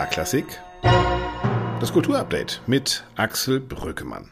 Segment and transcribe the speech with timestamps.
[0.00, 0.46] Klar Klassik.
[1.78, 4.30] Das Kulturupdate mit Axel Brückemann.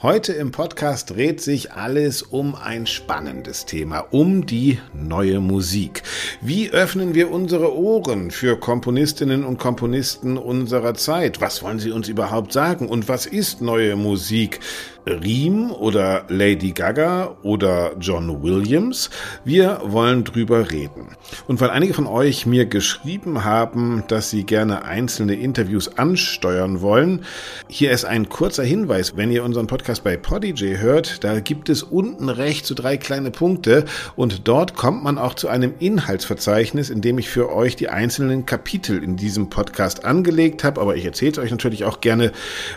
[0.00, 6.04] Heute im Podcast dreht sich alles um ein spannendes Thema, um die neue Musik.
[6.40, 11.40] Wie öffnen wir unsere Ohren für Komponistinnen und Komponisten unserer Zeit?
[11.40, 12.88] Was wollen sie uns überhaupt sagen?
[12.88, 14.60] Und was ist neue Musik?
[15.06, 19.10] Riem oder Lady Gaga oder John Williams.
[19.44, 21.16] Wir wollen drüber reden.
[21.46, 27.24] Und weil einige von euch mir geschrieben haben, dass sie gerne einzelne Interviews ansteuern wollen,
[27.68, 29.16] hier ist ein kurzer Hinweis.
[29.16, 33.30] Wenn ihr unseren Podcast bei Podigy hört, da gibt es unten rechts so drei kleine
[33.30, 33.84] Punkte
[34.16, 38.46] und dort kommt man auch zu einem Inhaltsverzeichnis, in dem ich für euch die einzelnen
[38.46, 40.80] Kapitel in diesem Podcast angelegt habe.
[40.80, 42.32] Aber ich erzähle es euch natürlich auch gerne,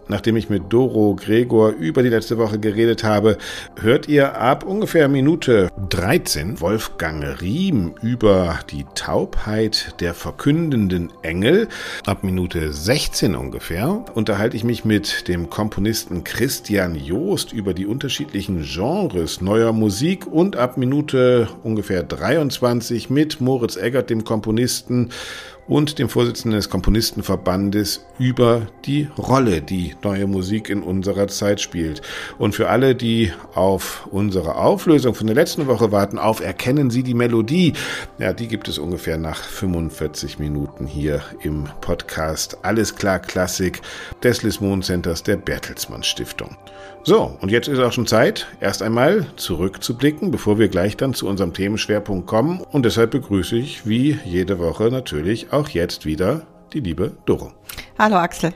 [0.08, 3.40] nachdem ich mit Doro Gregor über die letzte Woche geredet habe,
[3.80, 11.68] hört ihr ab ungefähr Minute 13 Wolfgang Riem über die Taubheit der verkündenden Engel.
[12.06, 18.62] Ab Minute 16 ungefähr unterhalte ich mich mit dem Komponisten Christian Joost über die unterschiedlichen
[18.62, 25.10] Genres neuer Musik und ab Minute ungefähr 23 mit Moritz Eggert, dem Komponisten,
[25.72, 32.02] und dem Vorsitzenden des Komponistenverbandes über die Rolle, die neue Musik in unserer Zeit spielt.
[32.38, 37.04] Und für alle, die auf unsere Auflösung von der letzten Woche warten, auf Erkennen Sie
[37.04, 37.72] die Melodie,
[38.20, 43.82] ja, die gibt es ungefähr nach 45 Minuten hier im Podcast Alles klar Klassik
[44.22, 46.58] des Lismon Centers der Bertelsmann Stiftung.
[47.04, 51.28] So, und jetzt ist auch schon Zeit, erst einmal zurückzublicken, bevor wir gleich dann zu
[51.28, 52.62] unserem Themenschwerpunkt kommen.
[52.72, 57.52] Und deshalb begrüße ich wie jede Woche natürlich auch jetzt wieder die liebe Doro.
[57.98, 58.54] Hallo Axel.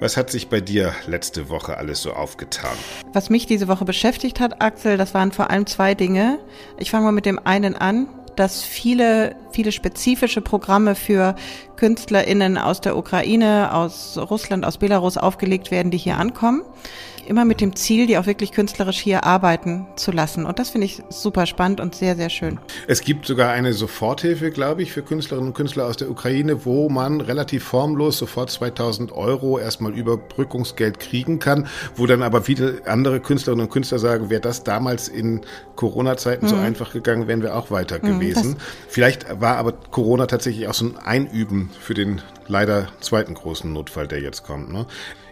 [0.00, 2.76] Was hat sich bei dir letzte Woche alles so aufgetan?
[3.12, 6.38] Was mich diese Woche beschäftigt hat, Axel, das waren vor allem zwei Dinge.
[6.78, 11.34] Ich fange mal mit dem einen an, dass viele, viele spezifische Programme für
[11.76, 16.62] KünstlerInnen aus der Ukraine, aus Russland, aus Belarus aufgelegt werden, die hier ankommen
[17.26, 20.46] immer mit dem Ziel, die auch wirklich künstlerisch hier arbeiten zu lassen.
[20.46, 22.58] Und das finde ich super spannend und sehr, sehr schön.
[22.86, 26.88] Es gibt sogar eine Soforthilfe, glaube ich, für Künstlerinnen und Künstler aus der Ukraine, wo
[26.88, 31.66] man relativ formlos sofort 2000 Euro erstmal Überbrückungsgeld kriegen kann,
[31.96, 35.42] wo dann aber viele andere Künstlerinnen und Künstler sagen, wäre das damals in
[35.76, 36.50] Corona-Zeiten mhm.
[36.50, 38.56] so einfach gegangen, wären wir auch weiter mhm, gewesen.
[38.88, 44.08] Vielleicht war aber Corona tatsächlich auch so ein Einüben für den leider zweiten großen Notfall,
[44.08, 44.72] der jetzt kommt.
[44.72, 44.86] Ne?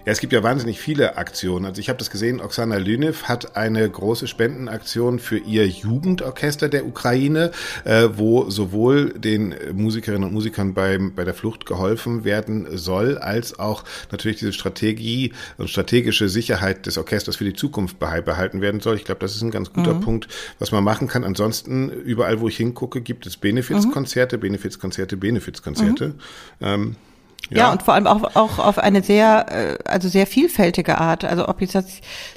[0.07, 1.67] Ja, es gibt ja wahnsinnig viele Aktionen.
[1.67, 6.87] Also ich habe das gesehen, Oksana Lynev hat eine große Spendenaktion für ihr Jugendorchester der
[6.87, 7.51] Ukraine,
[7.85, 13.59] äh, wo sowohl den Musikerinnen und Musikern beim, bei der Flucht geholfen werden soll, als
[13.59, 18.97] auch natürlich diese Strategie und strategische Sicherheit des Orchesters für die Zukunft beibehalten werden soll.
[18.97, 20.01] Ich glaube, das ist ein ganz guter mhm.
[20.01, 20.29] Punkt,
[20.59, 21.25] was man machen kann.
[21.25, 24.41] Ansonsten, überall, wo ich hingucke, gibt es Benefizkonzerte, mhm.
[24.41, 26.09] Benefizkonzerte, Benefizkonzerte.
[26.09, 26.15] Mhm.
[26.63, 26.97] Ähm,
[27.49, 27.59] ja.
[27.59, 31.25] ja, und vor allem auch, auch auf eine sehr, äh, also sehr vielfältige Art.
[31.25, 31.77] Also ob jetzt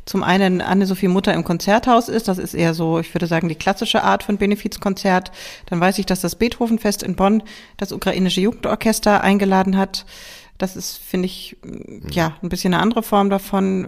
[0.05, 3.55] zum einen Anne-Sophie Mutter im Konzerthaus ist, das ist eher so, ich würde sagen, die
[3.55, 5.31] klassische Art von Benefizkonzert.
[5.67, 7.43] Dann weiß ich, dass das Beethovenfest in Bonn
[7.77, 10.05] das ukrainische Jugendorchester eingeladen hat.
[10.59, 11.57] Das ist, finde ich,
[12.11, 13.87] ja, ein bisschen eine andere Form davon.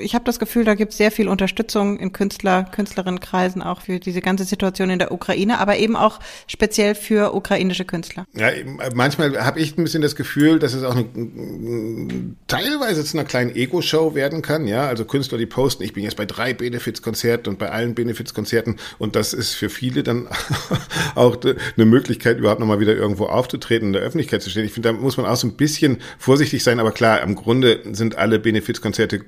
[0.00, 3.98] Ich habe das Gefühl, da gibt es sehr viel Unterstützung in Künstler, Künstlerinnenkreisen auch für
[3.98, 8.26] diese ganze Situation in der Ukraine, aber eben auch speziell für ukrainische Künstler.
[8.34, 8.50] Ja,
[8.94, 13.54] manchmal habe ich ein bisschen das Gefühl, dass es auch eine, teilweise zu einer kleinen
[13.54, 14.68] Ego-Show werden kann.
[14.68, 18.76] Ja, also Künstler, die posten, ich bin jetzt bei drei Benefizkonzerten und bei allen Benefizkonzerten
[18.98, 20.28] und das ist für viele dann
[21.16, 24.64] auch eine Möglichkeit, überhaupt nochmal wieder irgendwo aufzutreten, in der Öffentlichkeit zu stehen.
[24.64, 27.34] Ich finde, da muss man auch so ein bisschen bisschen vorsichtig sein, aber klar, im
[27.34, 29.24] Grunde sind alle Benefizkonzerte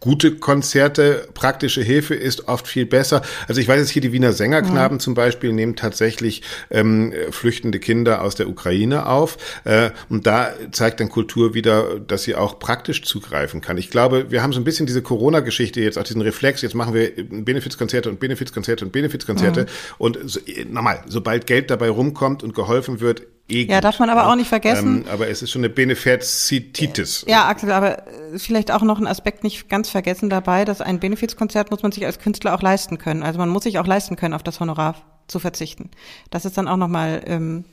[0.00, 3.22] gute Konzerte, praktische Hilfe ist oft viel besser.
[3.48, 5.00] Also ich weiß jetzt hier, die Wiener Sängerknaben mhm.
[5.00, 9.38] zum Beispiel nehmen tatsächlich ähm, flüchtende Kinder aus der Ukraine auf.
[9.64, 13.78] Äh, und da zeigt dann Kultur wieder, dass sie auch praktisch zugreifen kann.
[13.78, 16.92] Ich glaube, wir haben so ein bisschen diese Corona-Geschichte jetzt, auch diesen Reflex, jetzt machen
[16.92, 19.62] wir Benefizkonzerte und Benefizkonzerte und Benefizkonzerte.
[19.62, 19.66] Mhm.
[19.96, 24.28] Und so, nochmal, sobald Geld dabei rumkommt und geholfen wird, eh Ja, darf man aber
[24.28, 25.04] auch nicht vergessen.
[25.04, 27.24] Ähm, aber es ist schon eine Benefizitis.
[27.28, 28.02] Ja, Axel, aber
[28.36, 32.04] vielleicht auch noch ein Aspekt nicht ganz vergessen dabei, dass ein Benefizkonzert muss man sich
[32.04, 33.22] als Künstler auch leisten können.
[33.22, 34.96] Also man muss sich auch leisten können, auf das Honorar
[35.28, 35.90] zu verzichten.
[36.30, 37.64] Das ist dann auch nochmal, ähm,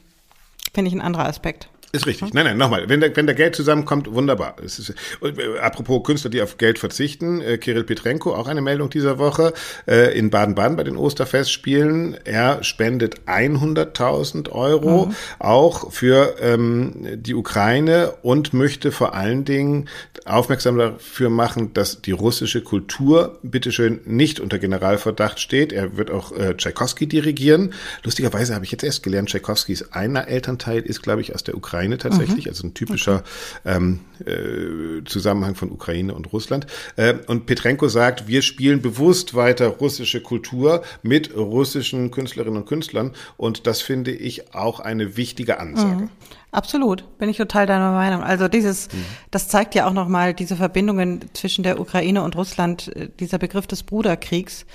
[0.73, 1.69] finde ich, ein anderer Aspekt.
[1.93, 2.33] Ist richtig.
[2.33, 2.87] Nein, nein, nochmal.
[2.87, 4.55] Wenn der, wenn der Geld zusammenkommt, wunderbar.
[4.63, 9.17] Ist, äh, apropos Künstler, die auf Geld verzichten, äh, Kirill Petrenko, auch eine Meldung dieser
[9.17, 9.53] Woche,
[9.87, 12.17] äh, in Baden-Baden bei den Osterfestspielen.
[12.23, 15.15] Er spendet 100.000 Euro mhm.
[15.39, 19.89] auch für ähm, die Ukraine und möchte vor allen Dingen
[20.23, 25.73] aufmerksam dafür machen, dass die russische Kultur bitteschön nicht unter Generalverdacht steht.
[25.73, 27.73] Er wird auch äh, Tchaikovsky dirigieren.
[28.03, 31.80] Lustigerweise habe ich jetzt erst gelernt, Tchaikovskys einer Elternteil ist, glaube ich, aus der Ukraine
[31.81, 32.49] Ukraine tatsächlich, mhm.
[32.49, 33.23] also ein typischer
[33.63, 33.75] okay.
[33.75, 36.67] ähm, äh, Zusammenhang von Ukraine und Russland.
[36.95, 43.11] Äh, und Petrenko sagt, wir spielen bewusst weiter russische Kultur mit russischen Künstlerinnen und Künstlern
[43.37, 46.03] und das finde ich auch eine wichtige Ansage.
[46.03, 46.09] Mhm.
[46.51, 48.23] Absolut, bin ich total deiner Meinung.
[48.23, 49.05] Also dieses, mhm.
[49.31, 53.67] das zeigt ja auch nochmal diese Verbindungen zwischen der Ukraine und Russland, äh, dieser Begriff
[53.67, 54.65] des Bruderkriegs,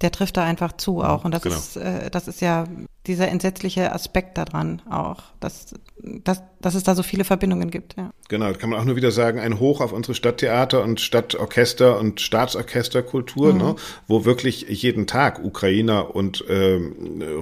[0.00, 1.24] der trifft da einfach zu auch.
[1.24, 1.56] Und das genau.
[1.56, 2.64] ist, äh, das ist ja
[3.06, 7.96] dieser entsetzliche Aspekt daran auch, dass, dass, dass es da so viele Verbindungen gibt.
[7.96, 8.12] Ja.
[8.28, 12.20] Genau, kann man auch nur wieder sagen, ein Hoch auf unsere Stadttheater und Stadtorchester und
[12.20, 13.58] Staatsorchesterkultur, mhm.
[13.58, 13.76] ne,
[14.06, 16.78] wo wirklich jeden Tag Ukrainer und äh,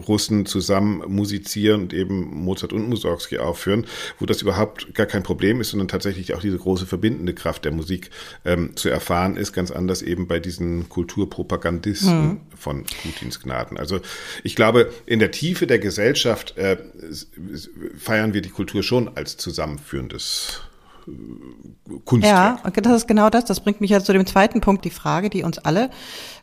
[0.08, 3.86] Russen zusammen musizieren und eben Mozart und Mussorgsky aufführen,
[4.18, 7.72] wo das überhaupt gar kein Problem ist, sondern tatsächlich auch diese große verbindende Kraft der
[7.72, 8.10] Musik
[8.46, 12.40] ähm, zu erfahren ist, ganz anders eben bei diesen Kulturpropagandisten mhm.
[12.56, 13.76] von Putins Gnaden.
[13.76, 14.00] Also
[14.42, 16.76] ich glaube, in der Tiefe Tiefe der Gesellschaft äh,
[17.98, 20.60] feiern wir die Kultur schon als zusammenführendes
[21.08, 21.10] äh,
[22.04, 22.60] Kunstwerk.
[22.64, 23.46] Ja, das ist genau das.
[23.46, 25.90] Das bringt mich ja zu dem zweiten Punkt, die Frage, die uns alle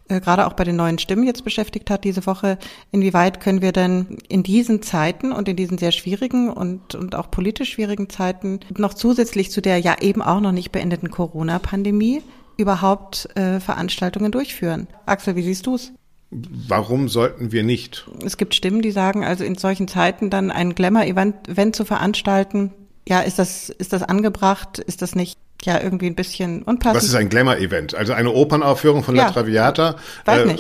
[0.09, 2.57] äh, gerade auch bei den neuen Stimmen jetzt beschäftigt hat diese Woche.
[2.92, 7.31] Inwieweit können wir denn in diesen Zeiten und in diesen sehr schwierigen und, und auch
[7.31, 12.24] politisch schwierigen Zeiten noch zusätzlich zu der ja eben auch noch nicht beendeten Corona-Pandemie
[12.57, 14.88] überhaupt äh, Veranstaltungen durchführen?
[15.06, 15.94] Axel, wie siehst du es?
[16.29, 18.09] Warum sollten wir nicht?
[18.25, 22.74] Es gibt Stimmen, die sagen, also in solchen Zeiten dann ein Glamour-Event zu veranstalten,
[23.07, 24.79] ja, ist das, ist das angebracht?
[24.79, 26.95] Ist das nicht ja irgendwie ein bisschen unpassend.
[26.95, 27.95] Was ist ein Glamour-Event?
[27.95, 29.95] Also eine Opernaufführung von La Traviata
[30.25, 30.56] äh,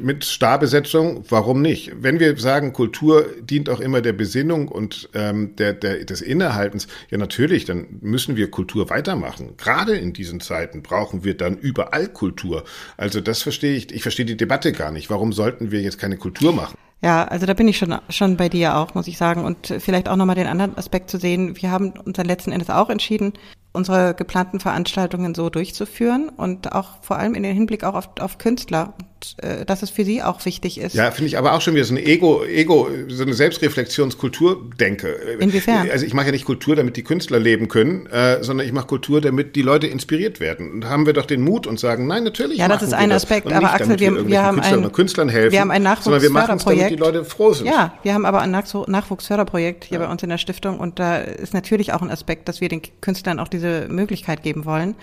[0.00, 1.92] mit Starbesetzung, warum nicht?
[2.00, 6.86] Wenn wir sagen, Kultur dient auch immer der Besinnung und ähm, der, der, des Innehaltens,
[7.10, 9.56] ja natürlich, dann müssen wir Kultur weitermachen.
[9.56, 12.64] Gerade in diesen Zeiten brauchen wir dann überall Kultur.
[12.96, 15.10] Also das verstehe ich, ich verstehe die Debatte gar nicht.
[15.10, 16.76] Warum sollten wir jetzt keine Kultur machen?
[17.02, 19.44] Ja, also da bin ich schon, schon bei dir auch, muss ich sagen.
[19.44, 21.56] Und vielleicht auch nochmal den anderen Aspekt zu sehen.
[21.60, 23.34] Wir haben uns dann letzten Endes auch entschieden,
[23.76, 28.38] unsere geplanten Veranstaltungen so durchzuführen und auch vor allem in den Hinblick auch auf, auf
[28.38, 28.94] Künstler
[29.38, 30.94] äh, dass es für sie auch wichtig ist.
[30.94, 35.08] Ja, finde ich aber auch schon wieder so eine Ego, Ego, so eine Selbstreflexionskultur denke.
[35.38, 35.90] Inwiefern?
[35.90, 38.86] Also ich mache ja nicht Kultur, damit die Künstler leben können, äh, sondern ich mache
[38.86, 40.70] Kultur, damit die Leute inspiriert werden.
[40.70, 42.58] Und haben wir doch den Mut und sagen, nein, natürlich.
[42.58, 45.60] Ja, das ist ein Aspekt, aber Axel, wir, wir, wir haben ein, Künstlern helfen, wir
[45.60, 46.90] haben ein Nachwuchsförderprojekt.
[46.90, 47.66] die Leute froh sind.
[47.66, 50.06] Ja, wir haben aber ein Nachwuchsförderprojekt hier ja.
[50.06, 52.82] bei uns in der Stiftung und da ist natürlich auch ein Aspekt, dass wir den
[53.00, 54.94] Künstlern auch diese Möglichkeit geben wollen.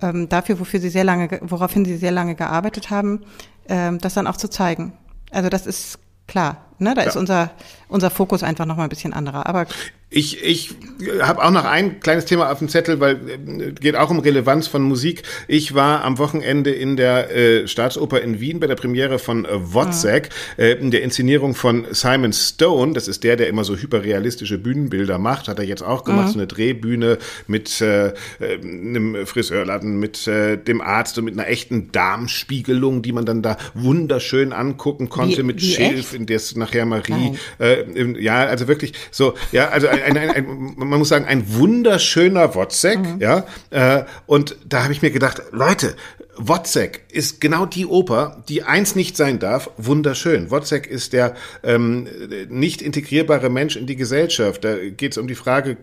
[0.00, 3.20] Ähm, dafür, wofür sie sehr lange, woraufhin sie sehr lange gearbeitet haben,
[3.68, 4.92] ähm, das dann auch zu zeigen.
[5.30, 6.64] Also das ist klar.
[6.78, 6.94] Ne?
[6.94, 7.08] Da ja.
[7.08, 7.50] ist unser,
[7.88, 9.46] unser Fokus einfach noch mal ein bisschen anderer.
[9.46, 9.66] Aber
[10.12, 10.74] ich, ich
[11.20, 14.66] habe auch noch ein kleines Thema auf dem Zettel, weil äh, geht auch um Relevanz
[14.66, 15.22] von Musik.
[15.48, 19.48] Ich war am Wochenende in der äh, Staatsoper in Wien bei der Premiere von äh,
[19.52, 20.28] Wozzeck,
[20.58, 20.64] ja.
[20.64, 22.92] äh, in der Inszenierung von Simon Stone.
[22.92, 25.48] Das ist der, der immer so hyperrealistische Bühnenbilder macht.
[25.48, 26.32] Hat er jetzt auch gemacht, mhm.
[26.32, 28.12] so eine Drehbühne mit äh, äh,
[28.60, 33.56] einem Friseurladen, mit äh, dem Arzt und mit einer echten Darmspiegelung, die man dann da
[33.74, 36.14] wunderschön angucken konnte, wie, mit wie Schilf, echt?
[36.14, 37.84] in der es nachher Marie, äh,
[38.20, 42.98] ja, also wirklich so, ja, also ein, ein, ein, man muss sagen, ein wunderschöner Wozzeck,
[42.98, 43.20] mhm.
[43.20, 43.44] ja.
[43.70, 45.94] Äh, und da habe ich mir gedacht, Leute,
[46.36, 50.50] Wozzeck ist genau die Oper, die eins nicht sein darf, wunderschön.
[50.50, 52.08] Wozzeck ist der ähm,
[52.48, 54.64] nicht integrierbare Mensch in die Gesellschaft.
[54.64, 55.76] Da geht es um die Frage,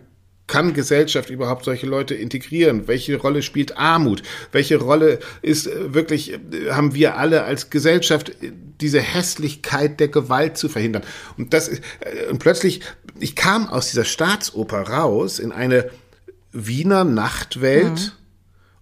[0.50, 2.88] kann Gesellschaft überhaupt solche Leute integrieren?
[2.88, 4.22] Welche Rolle spielt Armut?
[4.50, 10.08] Welche Rolle ist äh, wirklich, äh, haben wir alle als Gesellschaft, äh, diese Hässlichkeit der
[10.08, 11.04] Gewalt zu verhindern?
[11.38, 11.70] Und das,
[12.30, 12.80] und plötzlich,
[13.20, 15.88] ich kam aus dieser Staatsoper raus in eine
[16.50, 18.10] Wiener Nachtwelt mhm.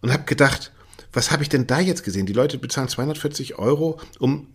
[0.00, 0.72] und habe gedacht,
[1.12, 2.24] was habe ich denn da jetzt gesehen?
[2.24, 4.46] Die Leute bezahlen 240 Euro, um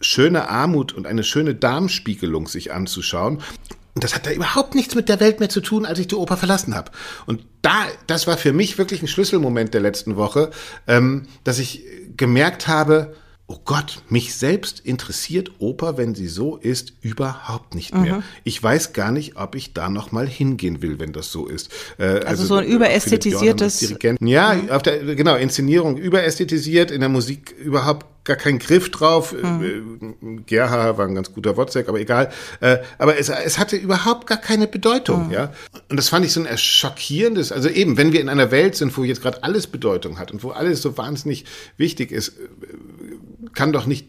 [0.00, 3.42] schöne Armut und eine schöne Darmspiegelung sich anzuschauen.
[3.94, 6.14] Und das hat da überhaupt nichts mit der Welt mehr zu tun, als ich die
[6.14, 6.90] Oper verlassen habe.
[7.26, 10.50] Und da, das war für mich wirklich ein Schlüsselmoment der letzten Woche,
[10.86, 11.84] ähm, dass ich
[12.16, 13.14] gemerkt habe,
[13.50, 18.18] oh Gott, mich selbst interessiert Oper, wenn sie so ist, überhaupt nicht mehr.
[18.18, 18.22] Mhm.
[18.44, 21.68] Ich weiß gar nicht, ob ich da noch mal hingehen will, wenn das so ist.
[21.98, 23.92] Äh, also, also, so ein überästhetisiertes.
[24.20, 24.70] Ja, mhm.
[24.70, 29.32] auf der, genau, Inszenierung überästhetisiert, in der Musik überhaupt gar keinen Griff drauf.
[29.32, 30.44] Mhm.
[30.46, 32.30] Gerha war ein ganz guter Wozzeck, aber egal.
[32.60, 35.32] Äh, aber es, es hatte überhaupt gar keine Bedeutung, mhm.
[35.32, 35.52] ja.
[35.88, 38.96] Und das fand ich so ein schockierendes, also eben, wenn wir in einer Welt sind,
[38.96, 41.44] wo jetzt gerade alles Bedeutung hat und wo alles so wahnsinnig
[41.76, 42.34] wichtig ist,
[43.54, 44.06] kann doch nicht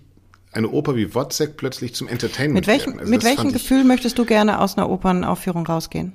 [0.52, 3.00] eine Oper wie Wozzeck plötzlich zum Entertainment mit welchem, werden.
[3.00, 6.14] Also mit welchem Gefühl möchtest du gerne aus einer Opernaufführung rausgehen?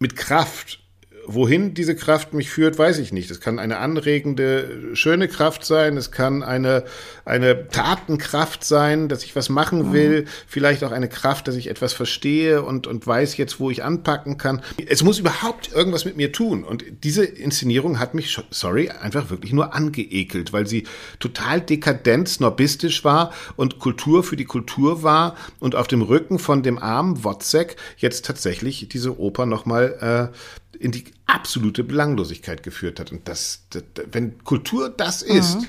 [0.00, 0.83] Mit Kraft
[1.26, 3.30] wohin diese Kraft mich führt, weiß ich nicht.
[3.30, 5.96] Es kann eine anregende, schöne Kraft sein.
[5.96, 6.84] Es kann eine,
[7.24, 9.92] eine Tatenkraft sein, dass ich was machen mhm.
[9.92, 10.22] will.
[10.22, 10.26] Mhm.
[10.46, 14.38] Vielleicht auch eine Kraft, dass ich etwas verstehe und, und weiß jetzt, wo ich anpacken
[14.38, 14.62] kann.
[14.86, 16.64] Es muss überhaupt irgendwas mit mir tun.
[16.64, 20.84] Und diese Inszenierung hat mich, sorry, einfach wirklich nur angeekelt, weil sie
[21.18, 26.62] total dekadent, snobistisch war und Kultur für die Kultur war und auf dem Rücken von
[26.62, 30.36] dem armen Wozzeck jetzt tatsächlich diese Oper nochmal äh,
[30.74, 33.12] in die absolute Belanglosigkeit geführt hat.
[33.12, 35.66] Und das, das wenn Kultur das ist, mhm.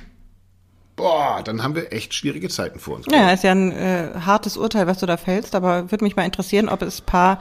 [0.96, 3.06] boah, dann haben wir echt schwierige Zeiten vor uns.
[3.12, 6.26] Ja, ist ja ein äh, hartes Urteil, was du da fällst, aber würde mich mal
[6.26, 7.40] interessieren, ob es paar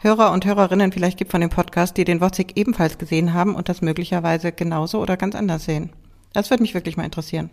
[0.00, 3.70] Hörer und Hörerinnen vielleicht gibt von dem Podcast, die den Wozzeck ebenfalls gesehen haben und
[3.70, 5.92] das möglicherweise genauso oder ganz anders sehen.
[6.34, 7.50] Das würde mich wirklich mal interessieren.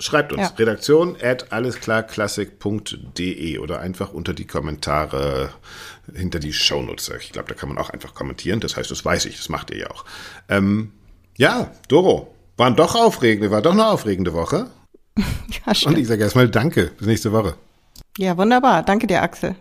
[0.00, 0.42] Schreibt uns.
[0.42, 0.54] Ja.
[0.56, 5.50] Redaktion at allesklarklassik.de oder einfach unter die Kommentare
[6.14, 7.10] hinter die Shownotes.
[7.20, 8.60] Ich glaube, da kann man auch einfach kommentieren.
[8.60, 10.04] Das heißt, das weiß ich, das macht ihr ja auch.
[10.48, 10.92] Ähm,
[11.36, 14.66] ja, Doro, waren doch aufregende, war doch eine aufregende Woche.
[15.16, 15.94] ja, stimmt.
[15.94, 16.92] Und ich sage erstmal Danke.
[16.98, 17.54] Bis nächste Woche.
[18.18, 18.82] Ja, wunderbar.
[18.82, 19.54] Danke dir, Axel.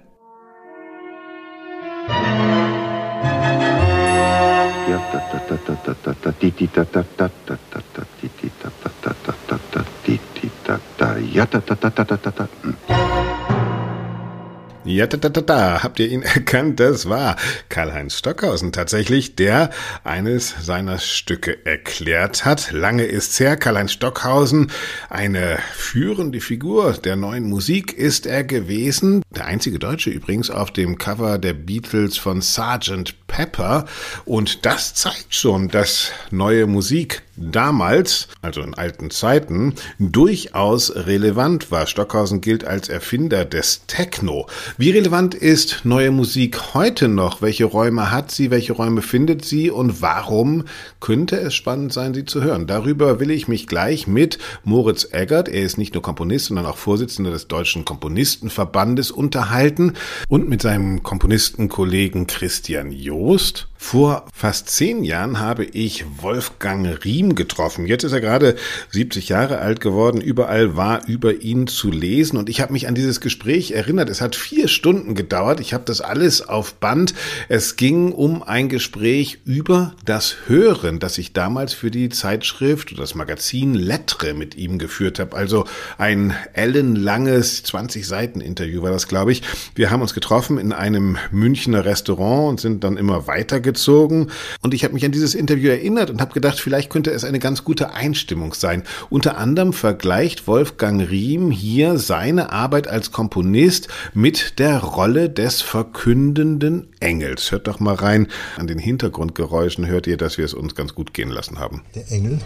[14.86, 15.84] Ja, da, da, da, da.
[15.84, 16.79] Habt ihr ihn erkannt?
[16.79, 17.36] Das war
[17.69, 19.69] Karl-Heinz Stockhausen tatsächlich, der
[20.03, 22.72] eines seiner Stücke erklärt hat.
[22.72, 23.55] Lange ist's her.
[23.58, 24.72] Karl-Heinz Stockhausen,
[25.10, 29.22] eine führende Figur der neuen Musik ist er gewesen.
[29.36, 33.13] Der einzige Deutsche übrigens auf dem Cover der Beatles von Sgt.
[33.29, 33.86] Pepper.
[34.25, 41.88] Und das zeigt schon, dass neue Musik damals, also in alten Zeiten, durchaus relevant war.
[41.88, 44.48] Stockhausen gilt als Erfinder des Techno.
[44.77, 47.41] Wie relevant ist neue Musik heute noch?
[47.41, 48.51] Welche Räume hat sie?
[48.51, 49.71] Welche Räume findet sie?
[49.71, 50.65] Und warum
[51.00, 52.67] könnte es spannend sein, sie zu hören?
[52.67, 56.77] Darüber will ich mich gleich mit Moritz Eggert, er ist nicht nur Komponist, sondern auch
[56.77, 59.93] Vorsitzender des Deutschen Komponistenverbandes, unterhalten
[60.27, 63.68] und mit seinem Komponistenkollegen Christian Joost.
[63.81, 67.88] Vor fast zehn Jahren habe ich Wolfgang Riem getroffen.
[67.88, 68.55] Jetzt ist er gerade
[68.91, 70.19] 70 Jahre alt geworden.
[70.19, 74.09] Überall war über ihn zu lesen und ich habe mich an dieses Gespräch erinnert.
[74.09, 75.62] Es hat vier Stunden gedauert.
[75.62, 77.15] Ich habe das alles auf Band.
[77.48, 83.01] Es ging um ein Gespräch über das Hören, das ich damals für die Zeitschrift oder
[83.01, 85.36] das Magazin Lettre mit ihm geführt habe.
[85.38, 85.63] Also
[85.98, 89.41] ein ellenlanges 20 Seiten Interview war das, glaube ich.
[89.74, 94.29] Wir haben uns getroffen in einem Münchner Restaurant und sind dann immer weiter gezogen.
[94.61, 97.38] Und ich habe mich an dieses Interview erinnert und habe gedacht, vielleicht könnte es eine
[97.38, 98.83] ganz gute Einstimmung sein.
[99.11, 106.88] Unter anderem vergleicht Wolfgang Riem hier seine Arbeit als Komponist mit der Rolle des verkündenden
[106.99, 107.51] Engels.
[107.51, 108.27] Hört doch mal rein.
[108.57, 111.83] An den Hintergrundgeräuschen hört ihr, dass wir es uns ganz gut gehen lassen haben.
[111.93, 112.39] Der Engel,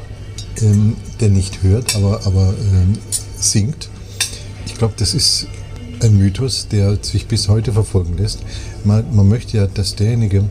[0.61, 2.97] ähm, der nicht hört, aber, aber ähm,
[3.39, 3.89] singt.
[4.65, 5.47] Ich glaube, das ist
[6.01, 8.39] ein Mythos, der sich bis heute verfolgen lässt.
[8.83, 10.43] Man, man möchte ja, dass derjenige,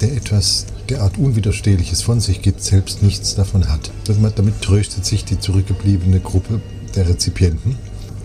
[0.00, 3.90] der etwas derart Unwiderstehliches von sich gibt, selbst nichts davon hat.
[4.06, 6.60] Damit tröstet sich die zurückgebliebene Gruppe
[6.94, 7.76] der Rezipienten.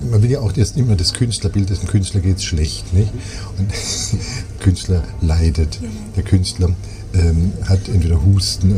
[0.10, 2.94] Man will ja auch erst immer das Künstlerbild, dem Künstler geht es schlecht.
[2.94, 3.12] Nicht?
[3.58, 5.80] Und der Künstler leidet.
[6.16, 6.70] Der Künstler
[7.14, 8.74] ähm, hat entweder Husten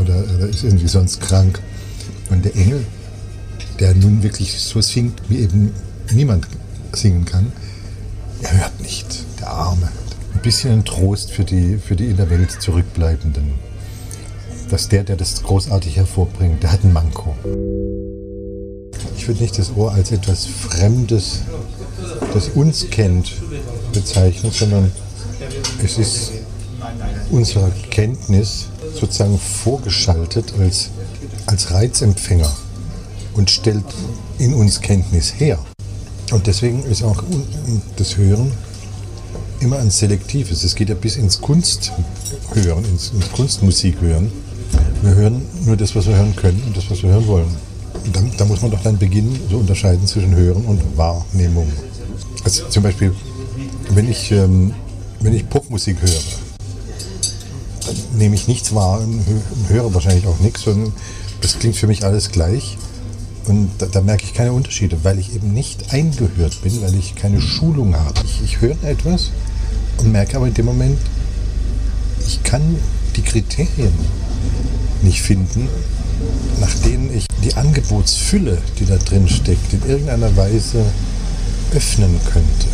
[0.00, 1.60] oder, oder ist irgendwie sonst krank.
[2.30, 2.84] Und der Engel,
[3.80, 5.72] der nun wirklich so singt, wie eben
[6.10, 6.46] niemand
[6.94, 7.52] singen kann,
[8.42, 9.88] er hört nicht, der Arme
[10.42, 13.54] bisschen ein Trost für die, für die in der Welt Zurückbleibenden.
[14.70, 17.34] Dass der, der das großartig hervorbringt, der hat ein Manko.
[19.16, 21.42] Ich würde nicht das Ohr als etwas Fremdes,
[22.34, 23.32] das uns kennt,
[23.92, 24.90] bezeichnen, sondern
[25.82, 26.32] es ist
[27.30, 30.90] unserer Kenntnis sozusagen vorgeschaltet als,
[31.46, 32.50] als Reizempfänger
[33.34, 33.84] und stellt
[34.38, 35.58] in uns Kenntnis her.
[36.32, 37.22] Und deswegen ist auch
[37.96, 38.52] das Hören
[39.62, 40.64] immer ein selektives.
[40.64, 44.30] Es geht ja bis ins Kunsthören, ins, ins Kunstmusik hören.
[45.02, 47.56] Wir hören nur das, was wir hören können und das, was wir hören wollen.
[48.12, 51.70] Dann, da muss man doch dann beginnen, so unterscheiden zwischen Hören und Wahrnehmung.
[52.44, 53.14] Also zum Beispiel,
[53.90, 54.74] wenn ich, ähm,
[55.20, 56.10] wenn ich Popmusik höre,
[57.86, 59.22] dann nehme ich nichts wahr und
[59.68, 60.92] höre wahrscheinlich auch nichts, sondern
[61.40, 62.78] das klingt für mich alles gleich.
[63.46, 67.16] Und da, da, merke ich keine Unterschiede, weil ich eben nicht eingehört bin, weil ich
[67.16, 68.20] keine Schulung habe.
[68.24, 69.30] Ich, ich höre etwas
[69.98, 70.98] und merke aber in dem Moment,
[72.26, 72.76] ich kann
[73.16, 73.92] die Kriterien
[75.02, 75.68] nicht finden,
[76.60, 80.84] nach denen ich die Angebotsfülle, die da drin steckt, in irgendeiner Weise
[81.74, 82.68] öffnen könnte.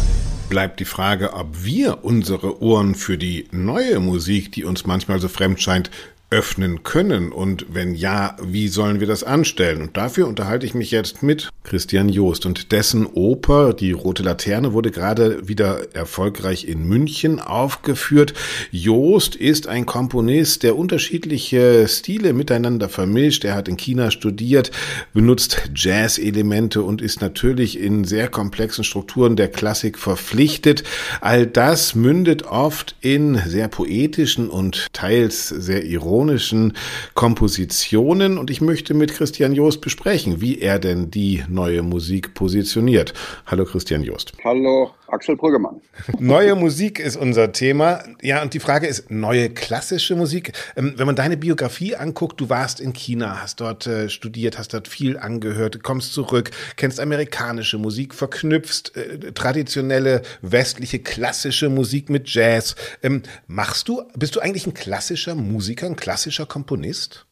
[0.49, 5.29] bleibt die Frage, ob wir unsere Ohren für die neue Musik, die uns manchmal so
[5.29, 5.91] fremd scheint,
[6.31, 7.33] öffnen können?
[7.33, 9.81] Und wenn ja, wie sollen wir das anstellen?
[9.81, 14.73] Und dafür unterhalte ich mich jetzt mit Christian Joost und dessen Oper Die Rote Laterne
[14.73, 18.35] wurde gerade wieder erfolgreich in München aufgeführt.
[18.71, 23.45] Joost ist ein Komponist, der unterschiedliche Stile miteinander vermischt.
[23.45, 24.71] Er hat in China studiert,
[25.15, 30.85] benutzt Jazz-Elemente und ist natürlich in sehr komplexen Strukturen der Klassik verpflichtet.
[31.21, 36.73] All das mündet oft in sehr poetischen und teils sehr ironischen ironischen
[37.15, 43.15] Kompositionen und ich möchte mit Christian Joost besprechen, wie er denn die neue Musik positioniert.
[43.47, 44.33] Hallo Christian Joost.
[44.43, 45.81] Hallo Axel Brüggemann.
[46.19, 48.05] Neue Musik ist unser Thema.
[48.23, 50.53] Ja, und die Frage ist, neue klassische Musik.
[50.77, 54.75] Ähm, wenn man deine Biografie anguckt, du warst in China, hast dort äh, studiert, hast
[54.75, 62.29] dort viel angehört, kommst zurück, kennst amerikanische Musik, verknüpfst äh, traditionelle westliche klassische Musik mit
[62.29, 62.77] Jazz.
[63.03, 67.27] Ähm, machst du, bist du eigentlich ein klassischer Musiker, ein klassischer Komponist?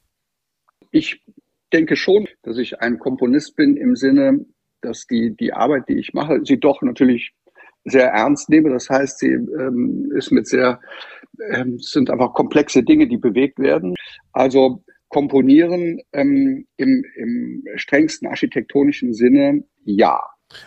[0.90, 1.22] Ich
[1.72, 4.46] denke schon, dass ich ein Komponist bin im Sinne,
[4.80, 7.32] dass die, die Arbeit, die ich mache, sie doch natürlich
[7.86, 8.70] sehr ernst nehme.
[8.70, 10.80] Das heißt, sie ähm, ist mit sehr,
[11.52, 13.94] ähm, sind einfach komplexe Dinge, die bewegt werden.
[14.32, 20.20] Also komponieren ähm, im, im strengsten architektonischen Sinne, ja.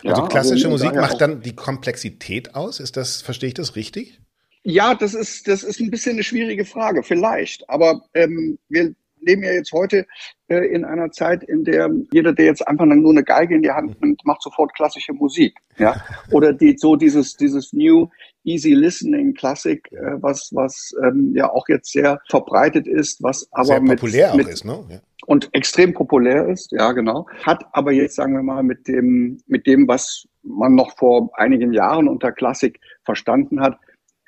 [0.04, 2.80] Also klassische also, Musik macht dann die Komplexität aus?
[2.80, 4.20] Ist das, verstehe ich das richtig?
[4.62, 7.68] Ja, das ist, das ist ein bisschen eine schwierige Frage, vielleicht.
[7.70, 10.06] Aber ähm, wir leben ja jetzt heute
[10.48, 13.70] äh, in einer Zeit, in der jeder, der jetzt einfach nur eine Geige in die
[13.70, 15.56] Hand nimmt, macht sofort klassische Musik.
[15.78, 15.96] Ja?
[16.30, 18.08] Oder die, so dieses, dieses New
[18.44, 23.64] Easy Listening Klassik, äh, was, was ähm, ja auch jetzt sehr verbreitet ist, was aber
[23.64, 24.84] sehr populär mit, auch ist, ne?
[24.88, 25.00] Ja.
[25.26, 27.26] Und extrem populär ist, ja genau.
[27.42, 31.72] Hat aber jetzt, sagen wir mal, mit dem, mit dem, was man noch vor einigen
[31.72, 33.78] Jahren unter Klassik verstanden hat,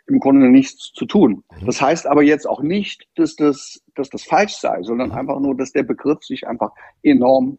[0.06, 1.44] im Grunde nichts zu tun.
[1.60, 1.66] Mhm.
[1.66, 5.14] Das heißt aber jetzt auch nicht, dass das, dass das falsch sei, sondern mhm.
[5.14, 7.58] einfach nur, dass der Begriff sich einfach enorm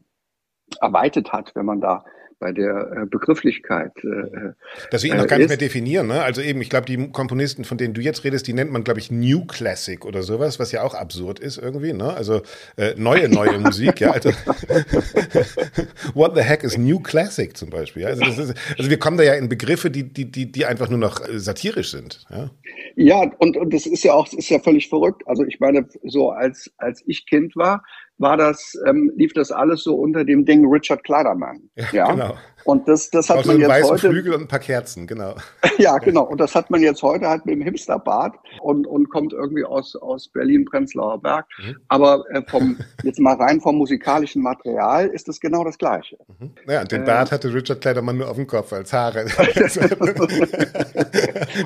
[0.82, 2.04] erweitert hat, wenn man da
[2.44, 3.94] bei der äh, Begrifflichkeit.
[4.04, 4.54] Äh, äh,
[4.92, 6.08] Dass wir ihn noch gar nicht mehr definieren.
[6.08, 6.22] Ne?
[6.22, 9.00] Also eben, ich glaube, die Komponisten, von denen du jetzt redest, die nennt man, glaube
[9.00, 11.94] ich, New Classic oder sowas, was ja auch absurd ist irgendwie.
[11.94, 12.14] Ne?
[12.14, 12.42] Also
[12.76, 14.02] äh, neue, neue Musik.
[14.02, 14.32] Ja, also
[16.14, 18.06] What the heck is New Classic zum Beispiel?
[18.08, 21.00] Also, ist, also wir kommen da ja in Begriffe, die, die, die, die einfach nur
[21.00, 22.26] noch satirisch sind.
[22.30, 22.50] Ja,
[22.98, 25.24] ja und, und das ist ja auch, das ist ja völlig verrückt.
[25.28, 27.86] Also ich meine, so als, als ich Kind war,
[28.18, 31.70] war das, ähm, lief das alles so unter dem Ding Richard Kleidermann.
[31.76, 32.12] Ja, ja?
[32.12, 32.38] genau.
[32.66, 34.10] Und das, das hat Auch man jetzt heute.
[34.10, 35.36] Flügel und ein paar Kerzen, genau.
[35.78, 36.24] ja, genau.
[36.24, 39.96] Und das hat man jetzt heute halt mit dem Hipsterbart und, und kommt irgendwie aus,
[39.96, 41.46] aus Berlin-Prenzlauer Berg.
[41.60, 41.78] Mhm.
[41.88, 46.18] Aber äh, vom, jetzt mal rein vom musikalischen Material ist das genau das Gleiche.
[46.40, 46.52] Mhm.
[46.68, 49.26] Ja, und den äh, Bart hatte Richard Kleidermann nur auf dem Kopf als Haare.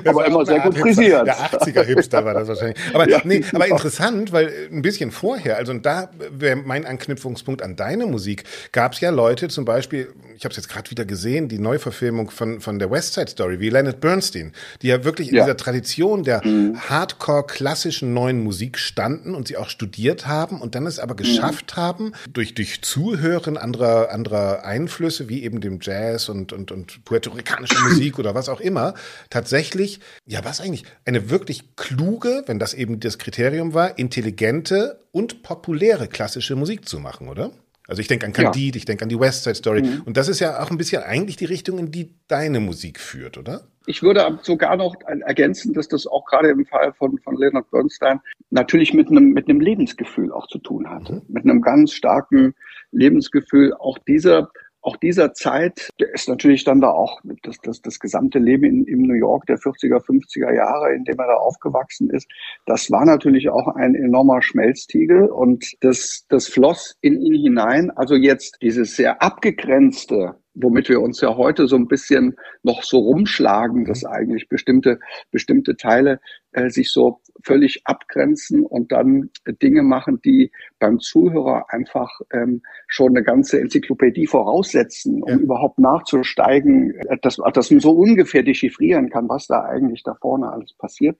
[0.04, 1.26] aber immer sehr gut frisiert.
[1.26, 2.78] Der 80er-Hipster war das wahrscheinlich.
[2.92, 7.76] Aber, ja, nee, aber interessant, weil ein bisschen vorher, also da wäre mein Anknüpfungspunkt an
[7.76, 11.48] deine Musik, gab es ja Leute, zum Beispiel, ich habe es jetzt gerade wieder gesehen,
[11.48, 15.36] die Neuverfilmung von, von der West Side Story, wie Leonard Bernstein, die ja wirklich in
[15.36, 15.44] ja.
[15.44, 16.78] dieser Tradition der mhm.
[16.88, 21.80] Hardcore-klassischen neuen Musik standen und sie auch studiert haben und dann es aber geschafft mhm.
[21.80, 27.80] haben, durch, durch Zuhören anderer, anderer Einflüsse, wie eben dem Jazz und, und, und puerto-ricanischer
[27.88, 28.94] Musik oder was auch immer,
[29.30, 35.42] tatsächlich, ja, was eigentlich, eine wirklich kluge, wenn das eben das Kriterium war, intelligente und
[35.42, 37.50] populäre klassische Musik zu machen, oder?
[37.88, 38.80] Also ich denke an Candide, ja.
[38.80, 39.82] ich denke an die West Side Story.
[39.82, 40.02] Mhm.
[40.04, 43.38] Und das ist ja auch ein bisschen eigentlich die Richtung, in die deine Musik führt,
[43.38, 43.62] oder?
[43.86, 48.20] Ich würde sogar noch ergänzen, dass das auch gerade im Fall von, von Leonard Bernstein
[48.50, 51.14] natürlich mit einem, mit einem Lebensgefühl auch zu tun hatte.
[51.14, 51.22] Mhm.
[51.28, 52.54] Mit einem ganz starken
[52.92, 53.72] Lebensgefühl.
[53.72, 54.50] Auch dieser
[54.88, 59.02] auch dieser Zeit ist natürlich dann da auch das, das, das gesamte Leben in, in
[59.02, 62.26] New York der 40er, 50er Jahre, in dem er da aufgewachsen ist.
[62.64, 67.90] Das war natürlich auch ein enormer Schmelztiegel und das, das floss in ihn hinein.
[67.90, 72.98] Also jetzt dieses sehr abgegrenzte womit wir uns ja heute so ein bisschen noch so
[72.98, 74.98] rumschlagen, dass eigentlich bestimmte,
[75.30, 76.20] bestimmte Teile
[76.52, 79.30] äh, sich so völlig abgrenzen und dann
[79.62, 85.36] Dinge machen, die beim Zuhörer einfach ähm, schon eine ganze Enzyklopädie voraussetzen, um ja.
[85.36, 90.50] überhaupt nachzusteigen, äh, dass, dass man so ungefähr dechiffrieren kann, was da eigentlich da vorne
[90.50, 91.16] alles passiert.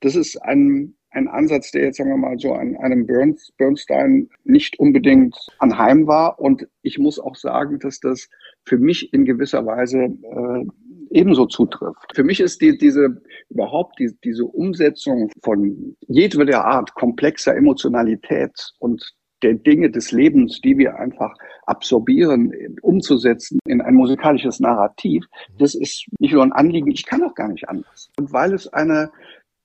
[0.00, 4.28] Das ist ein, ein Ansatz, der jetzt, sagen wir mal, so an einem Burns, Bernstein
[4.44, 6.38] nicht unbedingt anheim war.
[6.40, 8.28] Und ich muss auch sagen, dass das
[8.64, 10.64] für mich in gewisser Weise äh,
[11.10, 12.14] ebenso zutrifft.
[12.14, 19.14] Für mich ist die, diese überhaupt die, diese Umsetzung von jedweder Art komplexer Emotionalität und
[19.42, 21.34] der Dinge des Lebens, die wir einfach
[21.66, 25.24] absorbieren, umzusetzen in ein musikalisches Narrativ,
[25.58, 28.10] das ist nicht nur ein Anliegen, ich kann auch gar nicht anders.
[28.18, 29.10] Und weil es eine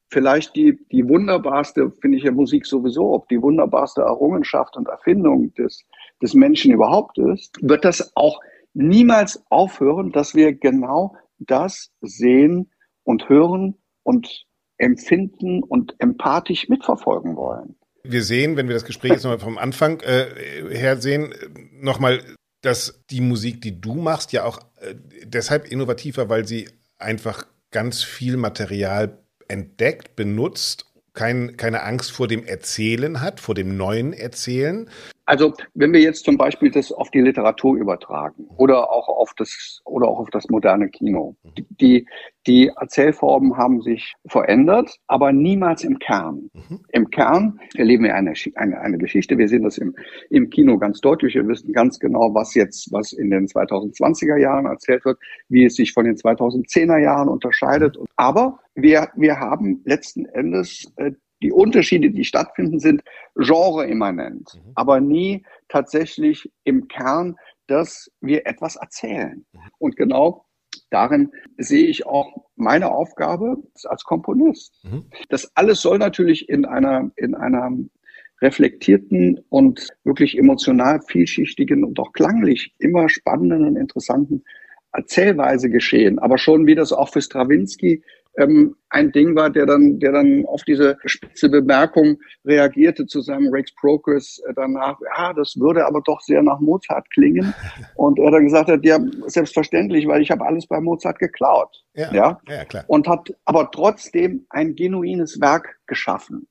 [0.10, 5.54] vielleicht die, die wunderbarste, finde ich ja Musik sowieso, ob die wunderbarste Errungenschaft und Erfindung
[5.56, 5.86] des,
[6.22, 8.39] des Menschen überhaupt ist, wird das auch
[8.74, 12.72] niemals aufhören, dass wir genau das sehen
[13.04, 14.46] und hören und
[14.78, 17.76] empfinden und empathisch mitverfolgen wollen.
[18.04, 20.28] Wir sehen, wenn wir das Gespräch jetzt nochmal vom Anfang äh,
[20.70, 21.34] her sehen,
[21.74, 22.22] nochmal,
[22.62, 28.04] dass die Musik, die du machst, ja auch äh, deshalb innovativer, weil sie einfach ganz
[28.04, 34.89] viel Material entdeckt, benutzt, kein, keine Angst vor dem Erzählen hat, vor dem neuen Erzählen,
[35.27, 39.81] also wenn wir jetzt zum Beispiel das auf die Literatur übertragen oder auch auf das
[39.83, 41.35] oder auch auf das moderne Kino,
[41.69, 42.07] die
[42.47, 46.49] die Erzählformen haben sich verändert, aber niemals im Kern.
[46.53, 46.79] Mhm.
[46.93, 49.37] Im Kern erleben wir eine, eine, eine Geschichte.
[49.37, 49.93] Wir sehen das im,
[50.29, 51.35] im Kino ganz deutlich.
[51.35, 55.75] Wir wissen ganz genau, was jetzt, was in den 2020er Jahren erzählt wird, wie es
[55.75, 57.97] sich von den 2010er Jahren unterscheidet.
[57.99, 58.05] Mhm.
[58.15, 61.11] Aber wir, wir haben letzten Endes äh,
[61.41, 63.04] die Unterschiede, die stattfinden, sind
[63.36, 64.71] genreimmanent, mhm.
[64.76, 67.36] aber nie tatsächlich im Kern,
[67.67, 69.45] dass wir etwas erzählen.
[69.52, 69.60] Mhm.
[69.78, 70.45] Und genau
[70.89, 74.84] darin sehe ich auch meine Aufgabe als Komponist.
[74.84, 75.06] Mhm.
[75.30, 77.71] Das alles soll natürlich in einer, in einer
[78.41, 84.43] reflektierten und wirklich emotional vielschichtigen und auch klanglich immer spannenden und interessanten
[84.91, 86.19] Erzählweise geschehen.
[86.19, 88.04] Aber schon wie das auch für Stravinsky
[88.38, 93.52] ähm, ein Ding war, der dann, der dann auf diese spitze Bemerkung reagierte zu seinem
[93.52, 97.54] Rex Procus äh, danach, ja, das würde aber doch sehr nach Mozart klingen.
[97.95, 101.84] Und er dann gesagt hat, ja, selbstverständlich, weil ich habe alles bei Mozart geklaut.
[101.95, 102.41] Ja, ja?
[102.47, 102.86] ja klar.
[102.88, 106.47] Und hat aber trotzdem ein genuines Werk geschaffen.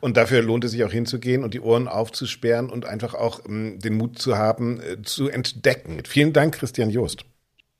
[0.00, 3.78] Und dafür lohnt es sich auch hinzugehen und die Ohren aufzusperren und einfach auch ähm,
[3.78, 6.02] den Mut zu haben, äh, zu entdecken.
[6.06, 7.24] Vielen Dank, Christian Joost.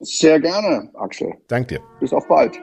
[0.01, 1.35] Sehr gerne, Axel.
[1.49, 1.81] Dank dir.
[2.01, 2.59] Bis auf bald.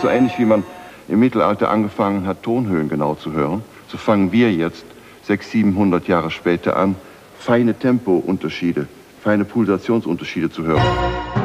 [0.00, 0.64] So ähnlich wie man
[1.08, 4.84] im Mittelalter angefangen hat, Tonhöhen genau zu hören, so fangen wir jetzt
[5.24, 6.96] 600, 700 Jahre später an,
[7.38, 8.88] feine Tempounterschiede,
[9.22, 11.41] feine Pulsationsunterschiede zu hören.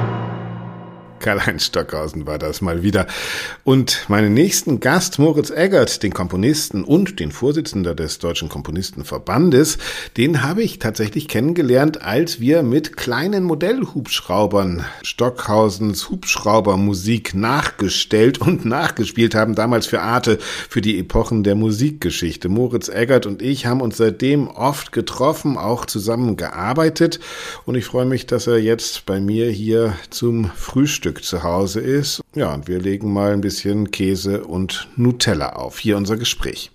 [1.20, 3.08] Karl-Heinz Stockhausen war das mal wieder.
[3.64, 9.78] Und meinen nächsten Gast, Moritz Eggert, den Komponisten und den Vorsitzender des Deutschen Komponistenverbandes,
[10.16, 19.36] den habe ich tatsächlich kennengelernt, als wir mit kleinen Modellhubschraubern Stockhausens Hubschraubermusik nachgestellt und nachgespielt
[19.36, 20.38] haben, damals für Arte,
[20.70, 22.50] für die Epochen der Musikgeschichte.
[22.50, 27.20] Moritz Eggert und ich haben uns seitdem oft getroffen, auch zusammen gearbeitet
[27.66, 31.80] und ich freue mich, dass er jetzt bei mir hier zum Frühstück Frühstück zu Hause
[31.80, 32.22] ist.
[32.36, 35.80] Ja, und wir legen mal ein bisschen Käse und Nutella auf.
[35.80, 36.72] Hier unser Gespräch.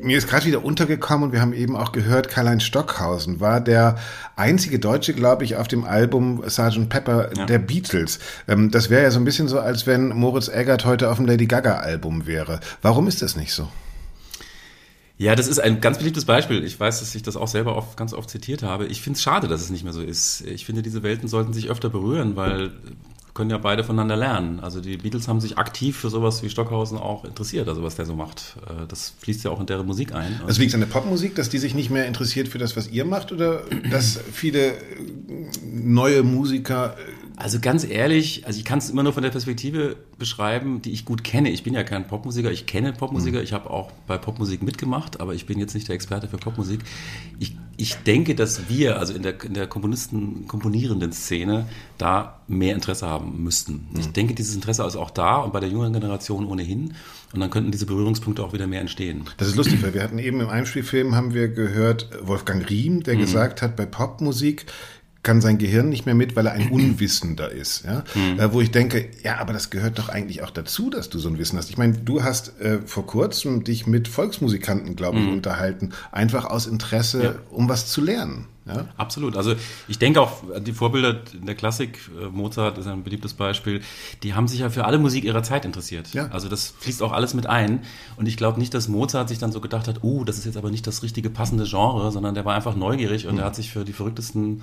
[0.00, 3.96] Mir ist gerade wieder untergekommen und wir haben eben auch gehört, Karl-Heinz Stockhausen war der
[4.34, 6.88] einzige Deutsche, glaube ich, auf dem Album Sgt.
[6.88, 7.46] Pepper ja.
[7.46, 8.18] der Beatles.
[8.48, 11.26] Ähm, das wäre ja so ein bisschen so, als wenn Moritz Eggert heute auf dem
[11.26, 12.58] Lady Gaga Album wäre.
[12.82, 13.68] Warum ist das nicht so?
[15.18, 16.64] Ja, das ist ein ganz beliebtes Beispiel.
[16.64, 18.86] Ich weiß, dass ich das auch selber oft, ganz oft zitiert habe.
[18.86, 20.42] Ich finde es schade, dass es nicht mehr so ist.
[20.42, 22.70] Ich finde, diese Welten sollten sich öfter berühren, weil
[23.38, 24.58] können ja beide voneinander lernen.
[24.58, 28.04] Also die Beatles haben sich aktiv für sowas wie Stockhausen auch interessiert, also was der
[28.04, 28.56] so macht.
[28.66, 30.40] Äh, das fließt ja auch in deren Musik ein.
[30.44, 32.88] Also liegt es an der Popmusik, dass die sich nicht mehr interessiert für das, was
[32.88, 34.74] ihr macht, oder dass viele
[35.72, 36.96] neue Musiker
[37.38, 41.04] also ganz ehrlich, also ich kann es immer nur von der Perspektive beschreiben, die ich
[41.04, 41.50] gut kenne.
[41.50, 43.44] Ich bin ja kein Popmusiker, ich kenne Popmusiker, mhm.
[43.44, 46.80] ich habe auch bei Popmusik mitgemacht, aber ich bin jetzt nicht der Experte für Popmusik.
[47.38, 52.74] Ich, ich denke, dass wir, also in der, in der Komponisten, komponierenden Szene, da mehr
[52.74, 53.86] Interesse haben müssten.
[53.92, 54.00] Mhm.
[54.00, 56.94] Ich denke, dieses Interesse ist auch da und bei der jüngeren Generation ohnehin.
[57.32, 59.24] Und dann könnten diese Berührungspunkte auch wieder mehr entstehen.
[59.36, 63.16] Das ist lustig, weil wir hatten eben im Einspielfilm haben wir gehört Wolfgang Riem, der
[63.16, 63.20] mhm.
[63.20, 64.64] gesagt hat, bei Popmusik
[65.22, 67.84] kann sein Gehirn nicht mehr mit, weil er ein Unwissender ist.
[67.84, 68.04] Ja?
[68.14, 68.40] Mhm.
[68.40, 71.28] Äh, wo ich denke, ja, aber das gehört doch eigentlich auch dazu, dass du so
[71.28, 71.70] ein Wissen hast.
[71.70, 75.32] Ich meine, du hast äh, vor kurzem dich mit Volksmusikanten, glaube ich, mhm.
[75.32, 77.34] unterhalten, einfach aus Interesse, ja.
[77.50, 78.46] um was zu lernen.
[78.68, 78.84] Ja?
[78.96, 79.36] Absolut.
[79.36, 79.54] Also
[79.88, 83.80] ich denke auch, die Vorbilder in der Klassik, äh, Mozart ist ein beliebtes Beispiel,
[84.22, 86.12] die haben sich ja für alle Musik ihrer Zeit interessiert.
[86.12, 86.28] Ja.
[86.28, 87.80] Also das fließt auch alles mit ein.
[88.16, 90.56] Und ich glaube nicht, dass Mozart sich dann so gedacht hat, oh, das ist jetzt
[90.56, 93.40] aber nicht das richtige passende Genre, sondern der war einfach neugierig und mhm.
[93.40, 94.62] er hat sich für die verrücktesten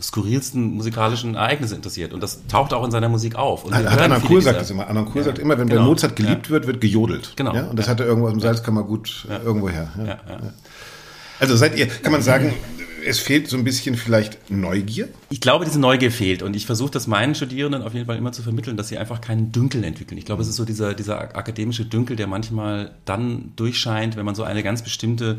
[0.00, 2.12] skurrilsten musikalischen Ereignisse interessiert.
[2.12, 3.64] Und das taucht auch in seiner Musik auf.
[3.64, 4.86] Und hat Anna Kur sagt das immer.
[4.88, 5.24] Anna Kur ja.
[5.24, 5.82] sagt immer, wenn genau.
[5.82, 6.50] bei Mozart geliebt ja.
[6.50, 7.32] wird, wird gejodelt.
[7.36, 7.54] Genau.
[7.54, 7.68] Ja?
[7.68, 9.90] Und das hat er irgendwo aus dem Salzkammergut irgendwo her.
[11.40, 12.52] Also seid ihr, kann man sagen,
[13.08, 15.08] es fehlt so ein bisschen vielleicht Neugier?
[15.30, 18.32] Ich glaube, diese Neugier fehlt und ich versuche das meinen Studierenden auf jeden Fall immer
[18.32, 20.18] zu vermitteln, dass sie einfach keinen Dünkel entwickeln.
[20.18, 24.34] Ich glaube, es ist so dieser, dieser akademische Dünkel, der manchmal dann durchscheint, wenn man
[24.34, 25.38] so eine ganz bestimmte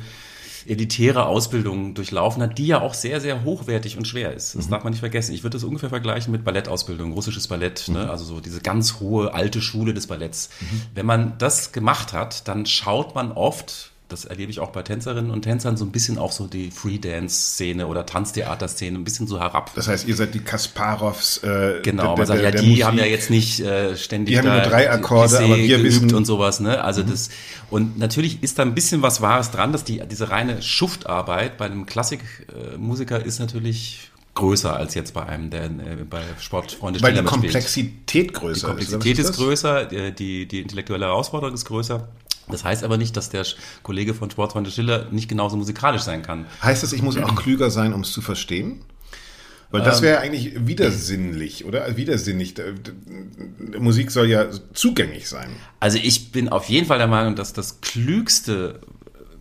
[0.66, 4.56] elitäre Ausbildung durchlaufen hat, die ja auch sehr, sehr hochwertig und schwer ist.
[4.56, 4.72] Das mhm.
[4.72, 5.34] darf man nicht vergessen.
[5.34, 8.00] Ich würde das ungefähr vergleichen mit Ballettausbildung, russisches Ballett, ne?
[8.00, 8.06] mhm.
[8.06, 8.12] ne?
[8.12, 10.50] also so diese ganz hohe alte Schule des Balletts.
[10.60, 10.82] Mhm.
[10.96, 15.30] Wenn man das gemacht hat, dann schaut man oft das erlebe ich auch bei Tänzerinnen
[15.30, 19.72] und Tänzern, so ein bisschen auch so die Freedance-Szene oder Tanztheater-Szene ein bisschen so herab.
[19.76, 21.44] Das heißt, ihr seid die Kasparovs.
[21.44, 22.86] Äh, genau, man sagt ja, die Musik.
[22.86, 24.34] haben ja jetzt nicht äh, ständig.
[24.34, 26.60] Die haben nur drei Akkorde, aber wir wissen und sowas.
[26.60, 26.84] Ne?
[26.84, 27.12] Also mhm.
[27.12, 27.30] das
[27.70, 31.66] und natürlich ist da ein bisschen was Wahres dran, dass die diese reine Schuftarbeit bei
[31.66, 35.70] einem Klassikmusiker ist natürlich größer als jetzt bei einem, der äh,
[36.10, 38.88] bei Sportfreunde Weil die Komplexität größer ist.
[38.88, 42.08] Die Komplexität ist, ist größer, äh, die, die intellektuelle Herausforderung ist größer.
[42.50, 43.46] Das heißt aber nicht, dass der
[43.84, 46.46] Kollege von Sportfreunde Schiller nicht genauso musikalisch sein kann.
[46.62, 48.82] Heißt das, ich muss auch klüger sein, um es zu verstehen?
[49.72, 51.96] Weil das ähm, wäre eigentlich widersinnlich, oder?
[51.96, 52.56] Widersinnig.
[53.78, 55.50] Musik soll ja zugänglich sein.
[55.80, 58.80] Also ich bin auf jeden Fall der Meinung, dass das Klügste,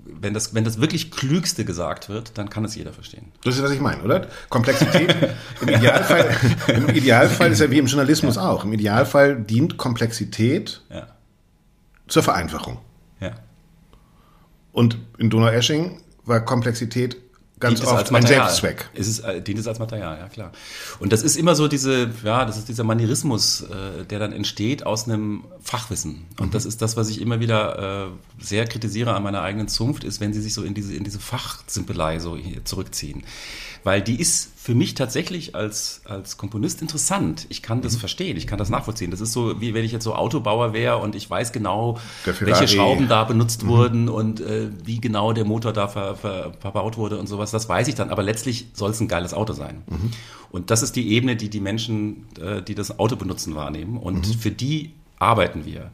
[0.04, 3.32] wenn das, wenn das wirklich Klügste gesagt wird, dann kann es jeder verstehen.
[3.42, 4.26] Das ist, was ich meine, oder?
[4.50, 5.14] Komplexität.
[5.62, 6.36] Im Idealfall,
[6.68, 8.50] im Idealfall ist ja wie im Journalismus ja.
[8.50, 8.64] auch.
[8.64, 11.06] Im Idealfall dient Komplexität ja.
[12.06, 12.78] zur Vereinfachung.
[14.78, 17.16] Und in Donauesching war Komplexität
[17.58, 18.88] ganz dient oft ein Selbstzweck.
[18.94, 20.52] Es ist, äh, dient es als Material, ja klar.
[21.00, 24.86] Und das ist immer so diese, ja, das ist dieser Manierismus, äh, der dann entsteht
[24.86, 26.26] aus einem Fachwissen.
[26.38, 26.50] Und mhm.
[26.52, 28.10] das ist das, was ich immer wieder äh,
[28.40, 31.18] sehr kritisiere an meiner eigenen Zunft, ist, wenn sie sich so in diese, in diese
[31.18, 33.24] Fachsimpelei so zurückziehen
[33.84, 37.46] weil die ist für mich tatsächlich als, als Komponist interessant.
[37.48, 37.98] Ich kann das mhm.
[38.00, 39.10] verstehen, ich kann das nachvollziehen.
[39.10, 42.68] Das ist so, wie wenn ich jetzt so Autobauer wäre und ich weiß genau, welche
[42.68, 43.68] Schrauben da benutzt mhm.
[43.68, 47.50] wurden und äh, wie genau der Motor da ver, ver, verbaut wurde und sowas.
[47.50, 49.82] Das weiß ich dann, aber letztlich soll es ein geiles Auto sein.
[49.86, 50.10] Mhm.
[50.50, 53.96] Und das ist die Ebene, die die Menschen, äh, die das Auto benutzen, wahrnehmen.
[53.96, 54.34] Und mhm.
[54.34, 55.90] für die arbeiten wir.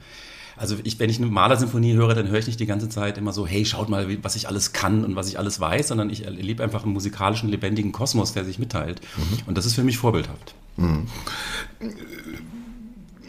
[0.56, 3.32] Also ich, wenn ich eine Malersymphonie höre, dann höre ich nicht die ganze Zeit immer
[3.32, 6.24] so, hey, schaut mal, was ich alles kann und was ich alles weiß, sondern ich
[6.24, 9.00] erlebe einfach einen musikalischen, lebendigen Kosmos, der sich mitteilt.
[9.16, 9.38] Mhm.
[9.46, 10.54] Und das ist für mich vorbildhaft.
[10.76, 11.06] Mhm.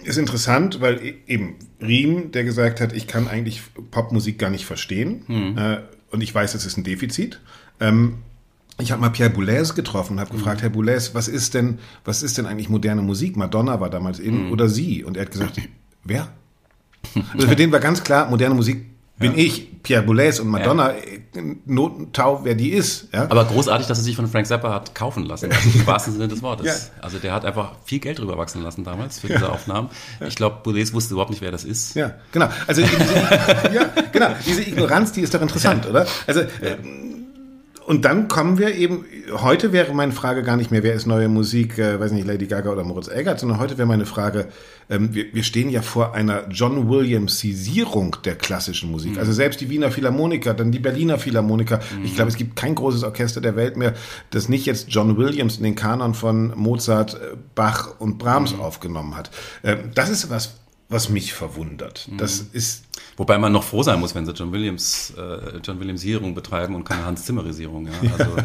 [0.04, 3.62] Ist interessant, weil e-, eben Riem, der gesagt hat, ich kann eigentlich
[3.92, 5.58] Popmusik gar nicht verstehen mhm.
[5.58, 5.78] äh,
[6.12, 7.42] und ich weiß, es ist ein Defizit.
[7.80, 8.20] Ähm,
[8.78, 10.62] ich habe mal Pierre Boulez getroffen, habe gefragt, mhm.
[10.62, 13.38] Herr Boulez, was ist denn, was ist denn eigentlich moderne Musik?
[13.38, 14.52] Madonna war damals in mhm.
[14.52, 15.04] oder Sie?
[15.04, 15.62] Und er hat gesagt,
[16.04, 16.34] wer?
[17.34, 18.86] Also für den war ganz klar, moderne Musik
[19.18, 19.38] bin ja.
[19.46, 21.42] ich, Pierre Boulez und Madonna, ja.
[21.66, 23.08] Notentau, wer die ist.
[23.14, 23.24] Ja?
[23.30, 26.42] Aber großartig, dass er sich von Frank Zappa hat kaufen lassen, im wahrsten Sinne des
[26.42, 26.66] Wortes.
[26.66, 27.04] Ja.
[27.04, 29.90] Also der hat einfach viel Geld drüber wachsen lassen damals für diese Aufnahmen.
[30.28, 31.96] Ich glaube, Boulez wusste überhaupt nicht, wer das ist.
[31.96, 32.50] Ja, genau.
[32.68, 33.14] Also diese,
[33.74, 34.30] ja, genau.
[34.46, 36.06] diese Ignoranz, die ist doch interessant, oder?
[36.28, 36.78] Also äh,
[37.86, 41.28] und dann kommen wir eben, heute wäre meine Frage gar nicht mehr, wer ist neue
[41.28, 44.48] Musik, äh, weiß nicht, Lady Gaga oder Moritz Eggert, sondern heute wäre meine Frage,
[44.90, 49.14] ähm, wir, wir stehen ja vor einer John Williamsisierung der klassischen Musik.
[49.14, 49.20] Mhm.
[49.20, 51.80] Also selbst die Wiener Philharmoniker, dann die Berliner Philharmoniker.
[51.96, 52.06] Mhm.
[52.06, 53.94] Ich glaube, es gibt kein großes Orchester der Welt mehr,
[54.32, 58.62] das nicht jetzt John Williams in den Kanon von Mozart, äh, Bach und Brahms mhm.
[58.62, 59.30] aufgenommen hat.
[59.64, 60.56] Ähm, das ist was,
[60.90, 62.10] was mich verwundert.
[62.18, 62.50] Das mhm.
[62.54, 62.85] ist
[63.18, 66.84] Wobei man noch froh sein muss, wenn sie John Williams, äh, John Williamsierung betreiben und
[66.84, 67.88] keine Hans Zimmerisierung.
[67.88, 67.94] Ja?
[68.16, 68.38] Also,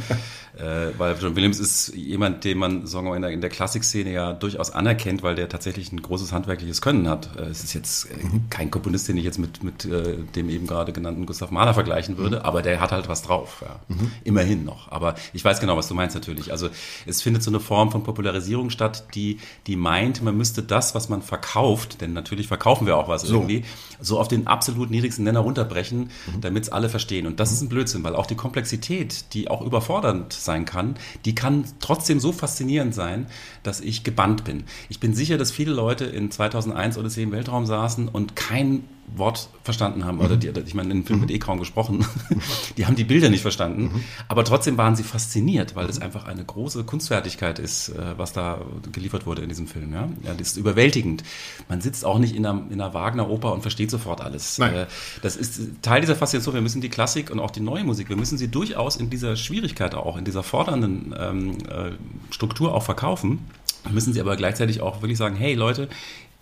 [0.58, 4.12] äh, weil John Williams ist jemand, den man sagen wir, in der, in der Klassikszene
[4.12, 7.36] ja durchaus anerkennt, weil der tatsächlich ein großes handwerkliches Können hat.
[7.36, 8.50] Äh, es ist jetzt äh, mhm.
[8.50, 12.18] kein Komponist, den ich jetzt mit, mit äh, dem eben gerade genannten Gustav Mahler vergleichen
[12.18, 12.42] würde, mhm.
[12.42, 13.62] aber der hat halt was drauf.
[13.62, 13.80] Ja?
[13.88, 14.10] Mhm.
[14.24, 14.90] Immerhin noch.
[14.90, 16.52] Aber ich weiß genau, was du meinst natürlich.
[16.52, 16.68] Also
[17.06, 21.08] es findet so eine Form von Popularisierung statt, die, die meint, man müsste das, was
[21.08, 23.34] man verkauft, denn natürlich verkaufen wir auch was so.
[23.34, 23.64] irgendwie,
[24.00, 26.40] so auf den absolut niedrigsten Nenner runterbrechen, mhm.
[26.40, 27.26] damit es alle verstehen.
[27.26, 31.34] Und das ist ein Blödsinn, weil auch die Komplexität, die auch überfordernd sein kann, die
[31.34, 33.26] kann trotzdem so faszinierend sein,
[33.62, 34.64] dass ich gebannt bin.
[34.88, 38.84] Ich bin sicher, dass viele Leute in 2001 Odyssee im Weltraum saßen und kein
[39.16, 40.20] Wort verstanden haben.
[40.20, 40.40] Oder mhm.
[40.40, 42.04] die, ich meine, in dem Film wird eh kaum gesprochen.
[42.76, 43.82] die haben die Bilder nicht verstanden.
[43.82, 44.04] Mhm.
[44.28, 48.60] Aber trotzdem waren sie fasziniert, weil es einfach eine große Kunstfertigkeit ist, äh, was da
[48.92, 49.92] geliefert wurde in diesem Film.
[49.92, 51.24] Ja, ja das ist überwältigend.
[51.68, 54.58] Man sitzt auch nicht in einer, in einer Wagner-Oper und versteht sofort alles.
[54.58, 54.74] Nein.
[54.74, 54.86] Äh,
[55.22, 56.54] das ist Teil dieser Faszination.
[56.54, 59.36] Wir müssen die Klassik und auch die neue Musik, wir müssen sie durchaus in dieser
[59.36, 61.92] Schwierigkeit auch, in dieser fordernden ähm, äh,
[62.30, 63.40] Struktur auch verkaufen.
[63.84, 65.88] Wir müssen sie aber gleichzeitig auch wirklich sagen, hey Leute,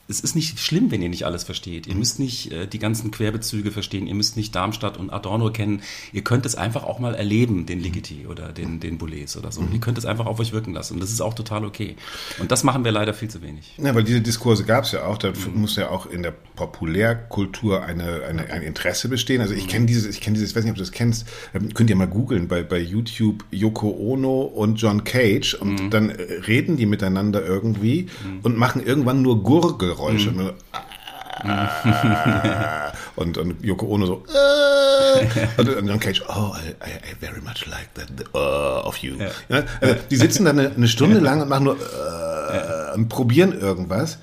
[0.09, 1.87] es ist nicht schlimm, wenn ihr nicht alles versteht.
[1.87, 4.07] Ihr müsst nicht äh, die ganzen Querbezüge verstehen.
[4.07, 5.83] Ihr müsst nicht Darmstadt und Adorno kennen.
[6.13, 9.63] Ihr könnt es einfach auch mal erleben, den Ligeti oder den, den Boulez oder so.
[9.71, 10.95] Ihr könnt es einfach auf euch wirken lassen.
[10.95, 11.97] Und das ist auch total okay.
[12.39, 13.75] Und das machen wir leider viel zu wenig.
[13.77, 15.19] Ja, weil diese Diskurse gab es ja auch.
[15.19, 19.43] Da muss ja auch in der Populärkultur eine, eine, ein Interesse bestehen.
[19.43, 21.75] Also ich kenne dieses, ich kenne dieses, ich weiß nicht, ob du das kennst, ähm,
[21.75, 26.23] könnt ihr mal googeln bei, bei YouTube Yoko Ono und John Cage und dann äh,
[26.47, 28.07] reden die miteinander irgendwie
[28.43, 29.98] und machen irgendwann nur Gurgelgeräusche.
[30.07, 30.55] Und, nur,
[31.43, 35.27] ah, und, und Yoko Ono so äh,
[35.61, 39.17] und, und John Cage, oh, I, I, very much like that uh, of you.
[39.17, 39.63] Ja.
[39.81, 44.19] also die sitzen da eine, eine Stunde lang und machen nur äh, und probieren irgendwas.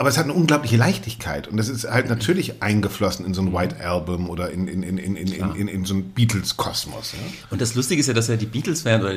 [0.00, 3.52] Aber es hat eine unglaubliche Leichtigkeit und das ist halt natürlich eingeflossen in so ein
[3.52, 7.12] White Album oder in, in, in, in, in, in, in, in so einen Beatles-Kosmos.
[7.12, 7.18] Ja?
[7.50, 9.14] Und das Lustige ist ja, dass ja die Beatles-Fans, oder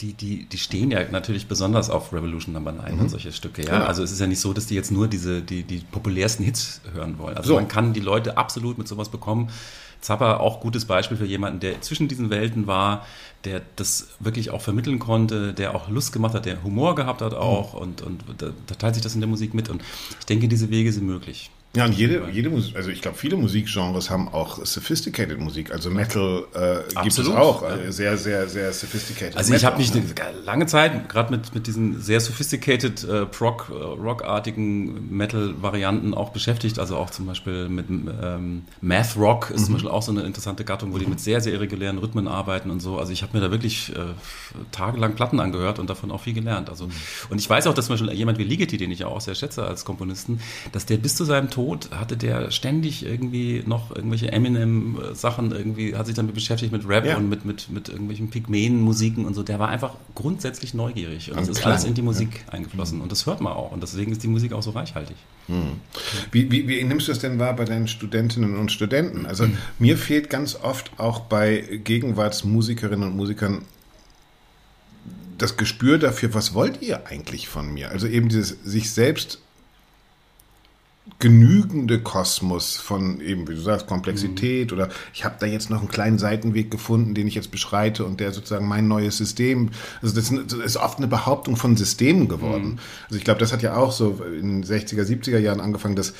[0.00, 3.62] die, die, die stehen ja natürlich besonders auf Revolution Number 9 und solche Stücke.
[3.62, 3.74] Ja?
[3.74, 3.84] Genau.
[3.84, 6.80] Also es ist ja nicht so, dass die jetzt nur diese, die, die populärsten Hits
[6.92, 7.36] hören wollen.
[7.36, 7.54] Also So.
[7.54, 9.50] man kann die Leute absolut mit sowas bekommen.
[10.00, 13.06] Zappa auch gutes Beispiel für jemanden, der zwischen diesen Welten war,
[13.44, 17.34] der das wirklich auch vermitteln konnte, der auch Lust gemacht hat, der Humor gehabt hat
[17.34, 19.68] auch und, und da, da teilt sich das in der Musik mit.
[19.68, 19.82] Und
[20.18, 21.50] ich denke, diese Wege sind möglich.
[21.76, 25.70] Ja, und jede, jede Musik, also ich glaube, viele Musikgenres haben auch sophisticated Musik.
[25.70, 27.62] Also Metal äh, gibt es auch.
[27.62, 27.76] ja.
[27.76, 29.36] Äh, sehr, sehr, sehr sophisticated.
[29.36, 30.02] Also ich Metal, habe mich ne?
[30.46, 36.78] lange Zeit, gerade mit, mit diesen sehr sophisticated äh, Prog, äh, Rock-artigen Metal-Varianten auch beschäftigt.
[36.78, 40.64] Also auch zum Beispiel mit ähm, Math Rock ist zum Beispiel auch so eine interessante
[40.64, 42.98] Gattung, wo die mit sehr, sehr irregulären Rhythmen arbeiten und so.
[42.98, 44.14] Also ich habe mir da wirklich äh,
[44.72, 46.70] tagelang Platten angehört und davon auch viel gelernt.
[46.70, 46.88] Also
[47.28, 49.34] und ich weiß auch, dass zum Beispiel jemand wie Ligeti, den ich ja auch sehr
[49.34, 50.40] schätze als Komponisten,
[50.72, 51.57] dass der bis zu seinem Tod
[51.90, 57.16] hatte der ständig irgendwie noch irgendwelche Eminem-Sachen irgendwie, hat sich damit beschäftigt mit Rap Ja.
[57.16, 59.42] und mit, mit, mit irgendwelchen Pygmäen-Musiken und so.
[59.42, 61.30] Der war einfach grundsätzlich neugierig.
[61.30, 63.00] Und das Und ist alles in die Musik eingeflossen.
[63.00, 63.72] Und das hört man auch.
[63.72, 65.16] Und deswegen ist die Musik auch so reichhaltig.
[66.30, 69.24] Wie, wie, wie nimmst du es denn wahr bei deinen Studentinnen und Studenten?
[69.26, 69.46] Also
[69.78, 73.62] mir fehlt ganz oft auch bei Gegenwartsmusikerinnen und Musikern
[75.38, 77.90] das Gespür dafür, was wollt ihr eigentlich von mir?
[77.90, 79.40] Also eben dieses sich selbst
[81.18, 85.88] genügende Kosmos von eben, wie du sagst, Komplexität oder ich habe da jetzt noch einen
[85.88, 90.30] kleinen Seitenweg gefunden, den ich jetzt beschreite und der sozusagen mein neues System, also das
[90.30, 92.78] ist oft eine Behauptung von Systemen geworden.
[93.06, 96.14] Also ich glaube, das hat ja auch so in den 60er, 70er Jahren angefangen, dass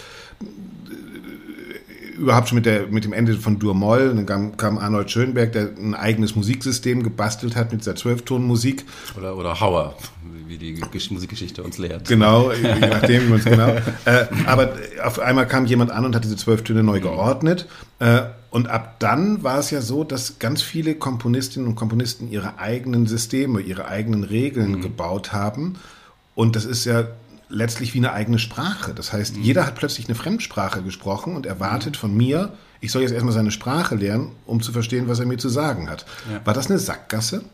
[2.19, 5.71] überhaupt schon mit, der, mit dem Ende von Dur-Moll, dann kam, kam Arnold Schönberg, der
[5.79, 8.85] ein eigenes Musiksystem gebastelt hat mit dieser Zwölftonmusik.
[9.17, 9.95] Oder, oder Hauer,
[10.47, 12.09] wie die Gesch- Musikgeschichte uns lehrt.
[12.09, 13.69] Genau, je nachdem, wie man es genau.
[14.05, 14.73] Äh, aber
[15.05, 17.67] auf einmal kam jemand an und hat diese zwölf Töne neu geordnet.
[18.01, 22.59] Äh, und ab dann war es ja so, dass ganz viele Komponistinnen und Komponisten ihre
[22.59, 25.75] eigenen Systeme, ihre eigenen Regeln gebaut haben.
[26.35, 27.05] Und das ist ja
[27.49, 28.95] letztlich wie eine eigene Sprache.
[28.95, 33.13] Das heißt, jeder hat plötzlich eine Fremdsprache gesprochen und erwartet von mir, ich soll jetzt
[33.13, 36.07] erstmal seine Sprache lernen, um zu verstehen, was er mir zu sagen hat.
[36.45, 37.45] War das eine Sackgasse?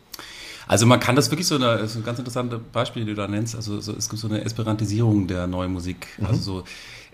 [0.66, 3.16] Also man kann das wirklich so eine, das ist ein ganz interessantes Beispiel, die du
[3.16, 3.54] da nennst.
[3.54, 6.09] Also so, es gibt so eine Esperantisierung der neuen Musik.
[6.22, 6.64] Also so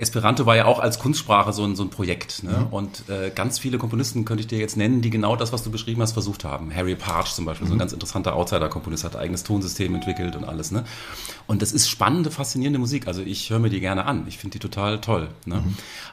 [0.01, 2.43] Esperanto war ja auch als Kunstsprache so ein, so ein Projekt.
[2.43, 2.67] Ne?
[2.71, 5.71] Und äh, ganz viele Komponisten könnte ich dir jetzt nennen, die genau das, was du
[5.71, 6.75] beschrieben hast, versucht haben.
[6.75, 10.45] Harry Parch zum Beispiel, so ein ganz interessanter Outsider-Komponist, hat ein eigenes Tonsystem entwickelt und
[10.45, 10.71] alles.
[10.71, 10.85] Ne?
[11.47, 13.07] Und das ist spannende, faszinierende Musik.
[13.07, 14.25] Also ich höre mir die gerne an.
[14.27, 15.29] Ich finde die total toll.
[15.45, 15.63] Ne?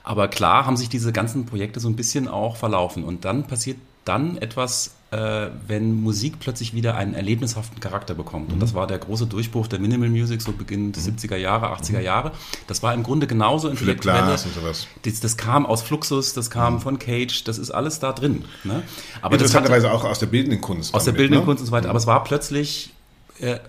[0.03, 3.05] Aber klar haben sich diese ganzen Projekte so ein bisschen auch verlaufen.
[3.05, 8.51] Und dann passiert dann etwas, äh, wenn Musik plötzlich wieder einen erlebnishaften Charakter bekommt.
[8.51, 12.01] Und das war der große Durchbruch der Minimal Music, so Beginn der 70er Jahre, 80er
[12.01, 12.31] Jahre.
[12.67, 14.31] Das war im Grunde genauso intellektuelle.
[14.31, 14.87] Und sowas.
[15.03, 18.43] Das, das kam aus Fluxus, das kam von Cage, das ist alles da drin.
[18.63, 18.83] Ne?
[19.21, 20.93] Aber Interessanterweise auch aus der bildenden Kunst.
[20.93, 21.45] aus der damit, bildenden ne?
[21.45, 21.89] Kunst und so weiter.
[21.89, 22.91] Aber es war plötzlich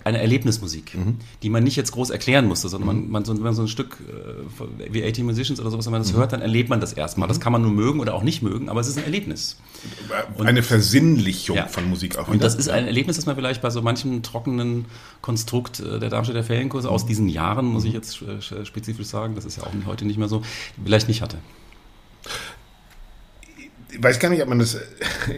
[0.04, 0.96] eine Erlebnismusik,
[1.42, 3.68] die man nicht jetzt groß erklären musste, sondern man, man so, wenn man so ein
[3.68, 6.92] Stück äh, wie 80 Musicians oder sowas, wenn man das hört, dann erlebt man das
[6.92, 7.28] erstmal.
[7.28, 9.58] Das kann man nur mögen oder auch nicht mögen, aber es ist ein Erlebnis.
[10.38, 11.66] Eine Versinnlichung Ja.
[11.66, 12.28] von Musik auch.
[12.28, 14.86] Und das ist ein Erlebnis, das man vielleicht bei so manchem trockenen
[15.22, 19.44] Konstrukt äh, der Darmstädter Ferienkurse aus diesen Jahren, muss ich jetzt äh, spezifisch sagen, das
[19.44, 20.42] ist ja auch heute nicht mehr so,
[20.82, 21.38] vielleicht nicht hatte.
[23.90, 24.76] Ich weiß gar nicht, ob man das.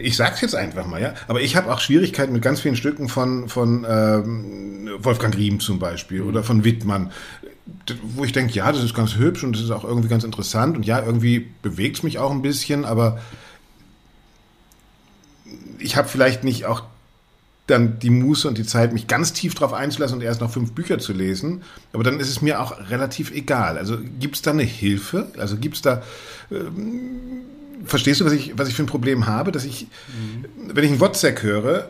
[0.01, 1.13] Ich sag's jetzt einfach mal, ja.
[1.27, 5.79] Aber ich habe auch Schwierigkeiten mit ganz vielen Stücken von von ähm, Wolfgang Riem zum
[5.79, 7.11] Beispiel oder von Wittmann,
[8.03, 10.77] wo ich denke, ja, das ist ganz hübsch und das ist auch irgendwie ganz interessant
[10.77, 13.19] und ja, irgendwie bewegt's mich auch ein bisschen, aber
[15.77, 16.83] ich habe vielleicht nicht auch
[17.67, 20.73] dann die Muße und die Zeit, mich ganz tief drauf einzulassen und erst noch fünf
[20.73, 21.61] Bücher zu lesen.
[21.93, 23.77] Aber dann ist es mir auch relativ egal.
[23.77, 25.31] Also gibt's da eine Hilfe?
[25.37, 26.01] Also gibt's da
[27.85, 29.51] verstehst du, was ich, was ich für ein Problem habe?
[29.51, 29.87] Dass ich,
[30.67, 31.89] wenn ich einen Wozzeck höre,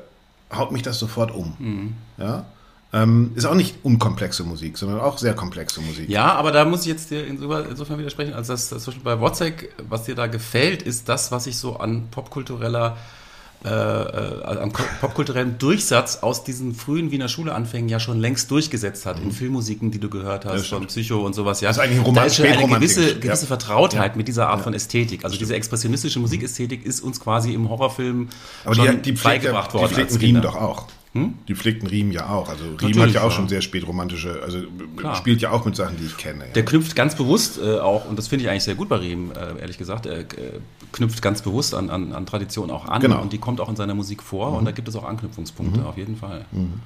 [0.53, 1.95] haut mich das sofort um.
[2.17, 2.45] Ja?
[2.93, 6.09] Ähm, ist auch nicht unkomplexe Musik, sondern auch sehr komplexe Musik.
[6.09, 9.19] Ja, aber da muss ich jetzt dir insofern widersprechen, als das, das zum Beispiel bei
[9.21, 13.20] Wozzeck, was dir da gefällt, ist das, was ich so an popkultureller äh,
[13.63, 19.25] äh, am popkulturellen Durchsatz aus diesen frühen Wiener Schuleanfängen ja schon längst durchgesetzt hat, mhm.
[19.25, 21.61] in Filmmusiken, die du gehört hast, von Psycho und sowas.
[21.61, 24.17] Ja, das ist eigentlich Roman da ist schon eine gewisse, gewisse Vertrautheit ja.
[24.17, 24.63] mit dieser Art ja.
[24.63, 25.23] von Ästhetik.
[25.23, 28.29] Also diese expressionistische Musikästhetik ist uns quasi im Horrorfilm
[28.65, 29.89] Aber schon die, die beigebracht worden.
[29.89, 30.87] Die pflegten Riemen doch auch.
[31.13, 31.33] Hm?
[31.49, 32.47] Die pflegten Riemen ja auch.
[32.47, 34.59] Also Riemen hat ja auch schon sehr spätromantische, also
[34.95, 35.15] Klar.
[35.15, 36.45] spielt ja auch mit Sachen, die ich kenne.
[36.45, 36.53] Ja.
[36.53, 39.31] Der knüpft ganz bewusst äh, auch, und das finde ich eigentlich sehr gut bei Riemen,
[39.31, 40.25] äh, ehrlich gesagt, er äh,
[40.93, 43.21] knüpft ganz bewusst an, an, an Tradition auch an genau.
[43.21, 44.57] und die kommt auch in seiner Musik vor mhm.
[44.57, 45.85] und da gibt es auch Anknüpfungspunkte, mhm.
[45.85, 46.45] auf jeden Fall.
[46.53, 46.79] Mhm.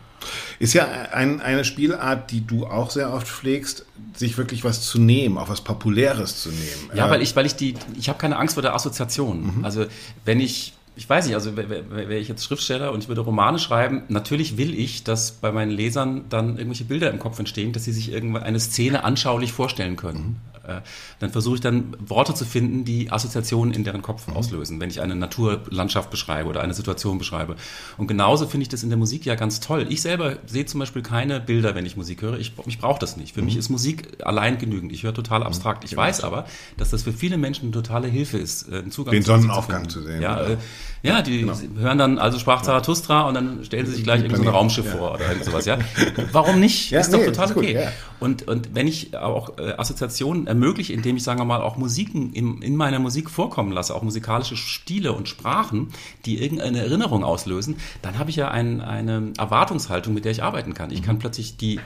[0.57, 4.99] Ist ja ein, eine Spielart, die du auch sehr oft pflegst, sich wirklich was zu
[4.99, 6.89] nehmen, auch was Populäres zu nehmen.
[6.95, 9.57] Ja, weil ich, weil ich die, ich habe keine Angst vor der Assoziation.
[9.57, 9.65] Mhm.
[9.65, 9.85] Also
[10.23, 14.03] wenn ich ich weiß nicht, also wäre ich jetzt Schriftsteller und ich würde Romane schreiben,
[14.07, 17.91] natürlich will ich, dass bei meinen Lesern dann irgendwelche Bilder im Kopf entstehen, dass sie
[17.91, 20.39] sich irgendwann eine Szene anschaulich vorstellen können.
[20.67, 20.81] Äh,
[21.19, 24.33] dann versuche ich dann Worte zu finden, die Assoziationen in deren Kopf mhm.
[24.33, 27.55] auslösen, wenn ich eine Naturlandschaft beschreibe oder eine Situation beschreibe.
[27.97, 29.87] Und genauso finde ich das in der Musik ja ganz toll.
[29.89, 32.39] Ich selber sehe zum Beispiel keine Bilder, wenn ich Musik höre.
[32.39, 33.33] Ich, ich brauche das nicht.
[33.33, 33.47] Für mhm.
[33.47, 34.91] mich ist Musik allein genügend.
[34.91, 35.47] Ich höre total mhm.
[35.47, 35.83] abstrakt.
[35.83, 36.03] Ich genau.
[36.03, 36.45] weiß aber,
[36.77, 39.99] dass das für viele Menschen eine totale Hilfe ist, äh, einen Zugang Den Sonnenaufgang zu,
[39.99, 40.21] zu sehen.
[40.21, 40.57] Ja, äh,
[41.05, 41.53] ja die genau.
[41.77, 44.91] hören dann, also sprach Zarathustra und dann stellen sie sich gleich irgendein so Raumschiff ja.
[44.91, 45.65] vor oder irgend sowas.
[45.65, 45.77] Ja?
[46.31, 46.91] Warum nicht?
[46.91, 47.73] Ja, ist nee, doch total ist okay.
[47.73, 47.91] Gut, ja.
[48.19, 52.33] Und, und wenn ich auch äh, Assoziationen ermögliche, indem ich, sagen wir mal, auch Musiken
[52.33, 55.89] in, in meiner Musik vorkommen lasse, auch musikalische Stile und Sprachen,
[56.25, 60.73] die irgendeine Erinnerung auslösen, dann habe ich ja ein, eine Erwartungshaltung, mit der ich arbeiten
[60.73, 60.91] kann.
[60.91, 61.79] Ich kann plötzlich die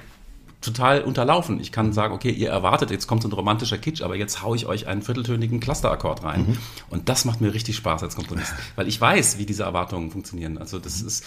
[0.62, 1.60] total unterlaufen.
[1.62, 4.58] Ich kann sagen, okay, ihr erwartet, jetzt kommt so ein romantischer Kitsch, aber jetzt haue
[4.58, 6.42] ich euch einen vierteltönigen Clusterakkord rein.
[6.42, 6.58] Mhm.
[6.90, 10.58] Und das macht mir richtig Spaß als Komponist, weil ich weiß, wie diese Erwartungen funktionieren.
[10.58, 11.24] Also das ist,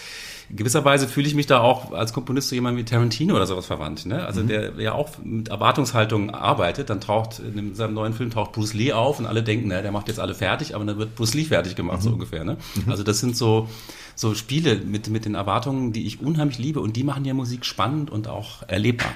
[0.49, 3.47] in gewisser Weise fühle ich mich da auch als Komponist zu jemandem wie Tarantino oder
[3.47, 4.05] sowas verwandt.
[4.05, 4.25] Ne?
[4.25, 4.47] Also mhm.
[4.47, 8.93] der ja auch mit Erwartungshaltung arbeitet, dann taucht in seinem neuen Film taucht Bruce Lee
[8.93, 11.45] auf und alle denken, ne, der macht jetzt alle fertig, aber dann wird Bruce Lee
[11.45, 12.03] fertig gemacht, mhm.
[12.03, 12.43] so ungefähr.
[12.43, 12.57] Ne?
[12.75, 12.91] Mhm.
[12.91, 13.69] Also das sind so,
[14.15, 17.65] so Spiele mit, mit den Erwartungen, die ich unheimlich liebe und die machen ja Musik
[17.65, 19.11] spannend und auch erlebbar.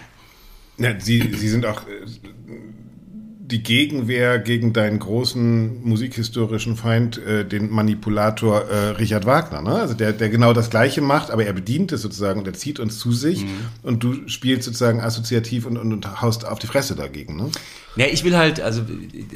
[0.77, 2.05] Ja, sie, sie sind auch äh,
[3.49, 9.75] die Gegenwehr gegen deinen großen musikhistorischen Feind, äh, den Manipulator äh, Richard Wagner, ne?
[9.75, 12.81] Also der, der genau das Gleiche macht, aber er bedient es sozusagen und er zieht
[12.81, 13.49] uns zu sich mhm.
[13.83, 17.49] und du spielst sozusagen assoziativ und, und, und haust auf die Fresse dagegen, ne?
[17.97, 18.83] Ja, ich will halt, also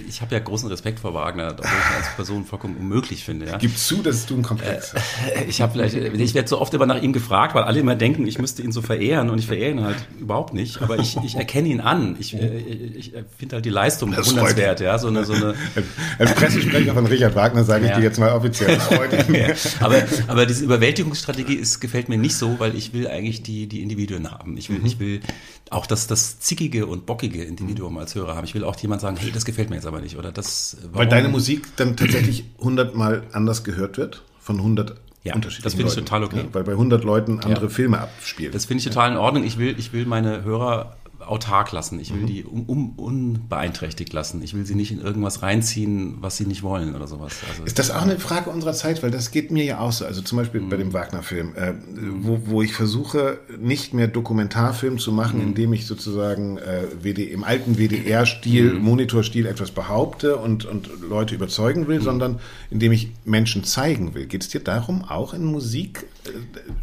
[0.07, 3.47] ich habe ja großen Respekt vor Wagner, obwohl ich ihn als Person vollkommen unmöglich finde.
[3.47, 3.57] Ja.
[3.57, 5.36] Gib zu, dass du ein Komplex hast.
[5.36, 7.95] Äh, ich habe vielleicht, ich werde so oft immer nach ihm gefragt, weil alle immer
[7.95, 10.80] denken, ich müsste ihn so verehren und ich verehre ihn halt überhaupt nicht.
[10.80, 12.16] Aber ich, ich erkenne ihn an.
[12.20, 14.80] Ich, äh, ich, ich finde halt die Leistung das bewundernswert.
[14.80, 15.54] Ja, so eine, so eine
[16.18, 17.97] Als Pressesprecher von Richard Wagner sage ich ja.
[17.97, 18.76] dir jetzt mal offiziell.
[18.76, 19.39] Das freut mich.
[19.39, 19.54] Ja.
[19.80, 23.84] Aber, aber diese Überwältigungsstrategie ist, gefällt mir nicht so, weil ich will eigentlich die, die
[23.84, 24.58] Individuen haben.
[24.58, 24.86] Ich will, mhm.
[24.86, 25.22] ich will
[25.70, 28.45] auch das, das zickige und bockige Individuum als Hörer haben.
[28.45, 30.18] Ich will auch jemand sagen, hey, das gefällt mir jetzt aber nicht.
[30.18, 30.95] Oder das, warum?
[30.95, 35.93] Weil deine Musik dann tatsächlich hundertmal anders gehört wird von 100 ja, das finde ich
[35.93, 36.38] total okay.
[36.38, 37.70] Ja, weil bei 100 Leuten andere ja.
[37.70, 38.52] Filme abspielen.
[38.52, 39.43] Das finde ich total in Ordnung.
[39.43, 40.97] Ich will, ich will meine Hörer
[41.28, 41.99] autark lassen.
[41.99, 42.28] Ich will mhm.
[42.28, 44.41] die um, um, unbeeinträchtigt lassen.
[44.41, 47.34] Ich will sie nicht in irgendwas reinziehen, was sie nicht wollen oder sowas.
[47.49, 49.03] Also ist das auch eine Frage unserer Zeit?
[49.03, 50.05] Weil das geht mir ja auch so.
[50.05, 50.69] Also zum Beispiel mhm.
[50.69, 51.74] bei dem Wagner-Film, äh,
[52.19, 55.47] wo, wo ich versuche, nicht mehr Dokumentarfilm zu machen, mhm.
[55.47, 58.84] indem ich sozusagen äh, WD, im alten WDR-Stil, mhm.
[58.84, 62.03] Monitorstil etwas behaupte und, und Leute überzeugen will, mhm.
[62.03, 64.26] sondern indem ich Menschen zeigen will.
[64.26, 66.30] Geht es dir darum, auch in Musik äh,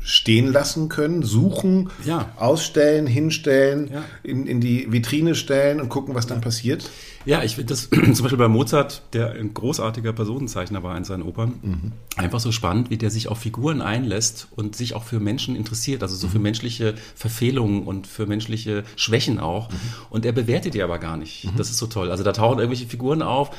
[0.02, 2.30] stehen lassen können, suchen, ja.
[2.36, 3.90] ausstellen, hinstellen?
[3.92, 6.90] Ja in, in die Vitrine stellen und gucken, was dann passiert?
[7.24, 11.22] Ja, ich finde das zum Beispiel bei Mozart, der ein großartiger Personenzeichner war in seinen
[11.22, 11.92] Opern, mhm.
[12.16, 16.02] einfach so spannend, wie der sich auf Figuren einlässt und sich auch für Menschen interessiert,
[16.02, 16.32] also so mhm.
[16.32, 19.70] für menschliche Verfehlungen und für menschliche Schwächen auch.
[19.70, 19.76] Mhm.
[20.10, 21.44] Und er bewertet die aber gar nicht.
[21.44, 21.56] Mhm.
[21.56, 22.10] Das ist so toll.
[22.10, 23.50] Also da tauchen irgendwelche Figuren auf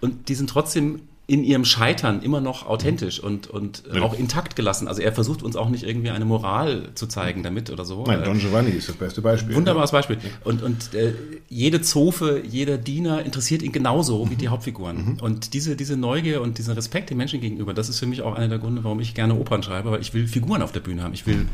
[0.00, 4.00] und die sind trotzdem in ihrem Scheitern immer noch authentisch und, und ja.
[4.00, 4.88] auch intakt gelassen.
[4.88, 8.02] Also er versucht uns auch nicht irgendwie eine Moral zu zeigen damit oder so.
[8.06, 9.54] Nein, Don Giovanni ist das beste Beispiel.
[9.54, 10.16] Wunderbares Beispiel.
[10.44, 11.12] Und, und äh,
[11.50, 14.30] jede Zofe, jeder Diener interessiert ihn genauso mhm.
[14.30, 15.04] wie die Hauptfiguren.
[15.04, 15.18] Mhm.
[15.20, 18.34] Und diese, diese Neugier und diesen Respekt den Menschen gegenüber, das ist für mich auch
[18.34, 21.02] einer der Gründe, warum ich gerne Opern schreibe, weil ich will Figuren auf der Bühne
[21.02, 21.12] haben.
[21.12, 21.46] Ich will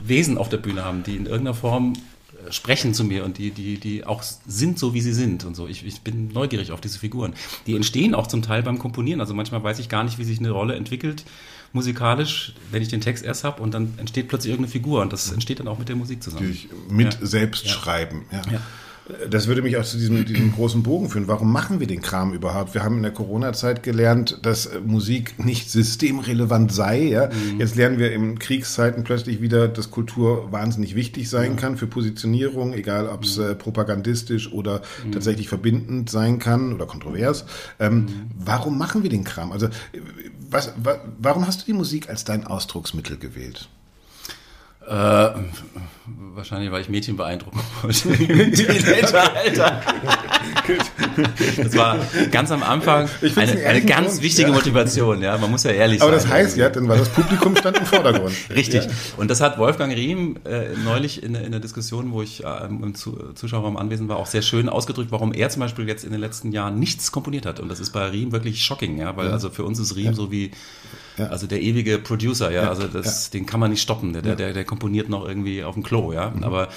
[0.00, 1.94] Wesen auf der Bühne haben, die in irgendeiner Form
[2.50, 5.66] sprechen zu mir und die, die, die auch sind so, wie sie sind und so.
[5.66, 7.34] Ich, ich bin neugierig auf diese Figuren.
[7.66, 9.20] Die entstehen auch zum Teil beim Komponieren.
[9.20, 11.24] Also manchmal weiß ich gar nicht, wie sich eine Rolle entwickelt
[11.72, 15.30] musikalisch, wenn ich den Text erst habe und dann entsteht plötzlich irgendeine Figur und das
[15.30, 16.46] entsteht dann auch mit der Musik zusammen.
[16.46, 17.26] Natürlich mit ja.
[17.26, 17.72] selbst ja.
[17.72, 18.24] schreiben.
[18.32, 18.42] Ja.
[18.50, 18.60] ja.
[19.30, 21.28] Das würde mich auch zu diesem, diesem großen Bogen führen.
[21.28, 22.74] Warum machen wir den Kram überhaupt?
[22.74, 27.04] Wir haben in der Corona-Zeit gelernt, dass Musik nicht systemrelevant sei.
[27.04, 27.26] Ja?
[27.26, 27.58] Mhm.
[27.58, 31.56] Jetzt lernen wir in Kriegszeiten plötzlich wieder, dass Kultur wahnsinnig wichtig sein ja.
[31.56, 33.44] kann für Positionierung, egal ob es mhm.
[33.44, 35.12] äh, propagandistisch oder mhm.
[35.12, 37.46] tatsächlich verbindend sein kann oder kontrovers.
[37.78, 38.08] Ähm, mhm.
[38.44, 39.52] Warum machen wir den Kram?
[39.52, 39.68] Also
[40.50, 43.68] was, wa, warum hast du die Musik als dein Ausdrucksmittel gewählt?
[44.88, 45.30] Äh,
[46.38, 48.10] wahrscheinlich, weil ich Mädchen beeindrucken wollte.
[48.16, 49.82] Teenager, Alter.
[51.56, 51.98] Das war
[52.30, 54.54] ganz am Anfang eine, eine ganz Grund, wichtige ja.
[54.54, 55.36] Motivation, ja.
[55.36, 56.20] Man muss ja ehrlich Aber sein.
[56.20, 58.34] Aber das heißt ja, dann war das Publikum stand im Vordergrund.
[58.54, 58.84] Richtig.
[58.84, 58.90] Ja.
[59.16, 62.94] Und das hat Wolfgang Riem äh, neulich in, in der Diskussion, wo ich äh, im
[62.94, 66.52] Zuschauerraum anwesend war, auch sehr schön ausgedrückt, warum er zum Beispiel jetzt in den letzten
[66.52, 67.60] Jahren nichts komponiert hat.
[67.60, 69.16] Und das ist bei Riem wirklich shocking, ja.
[69.16, 69.32] Weil ja.
[69.32, 70.52] also für uns ist Riem so wie
[71.18, 74.12] also der ewige Producer, ja, also das, den kann man nicht stoppen.
[74.12, 76.30] Der, der, der komponiert noch irgendwie auf dem Klo, ja.
[76.30, 76.44] Mhm.
[76.44, 76.68] Aber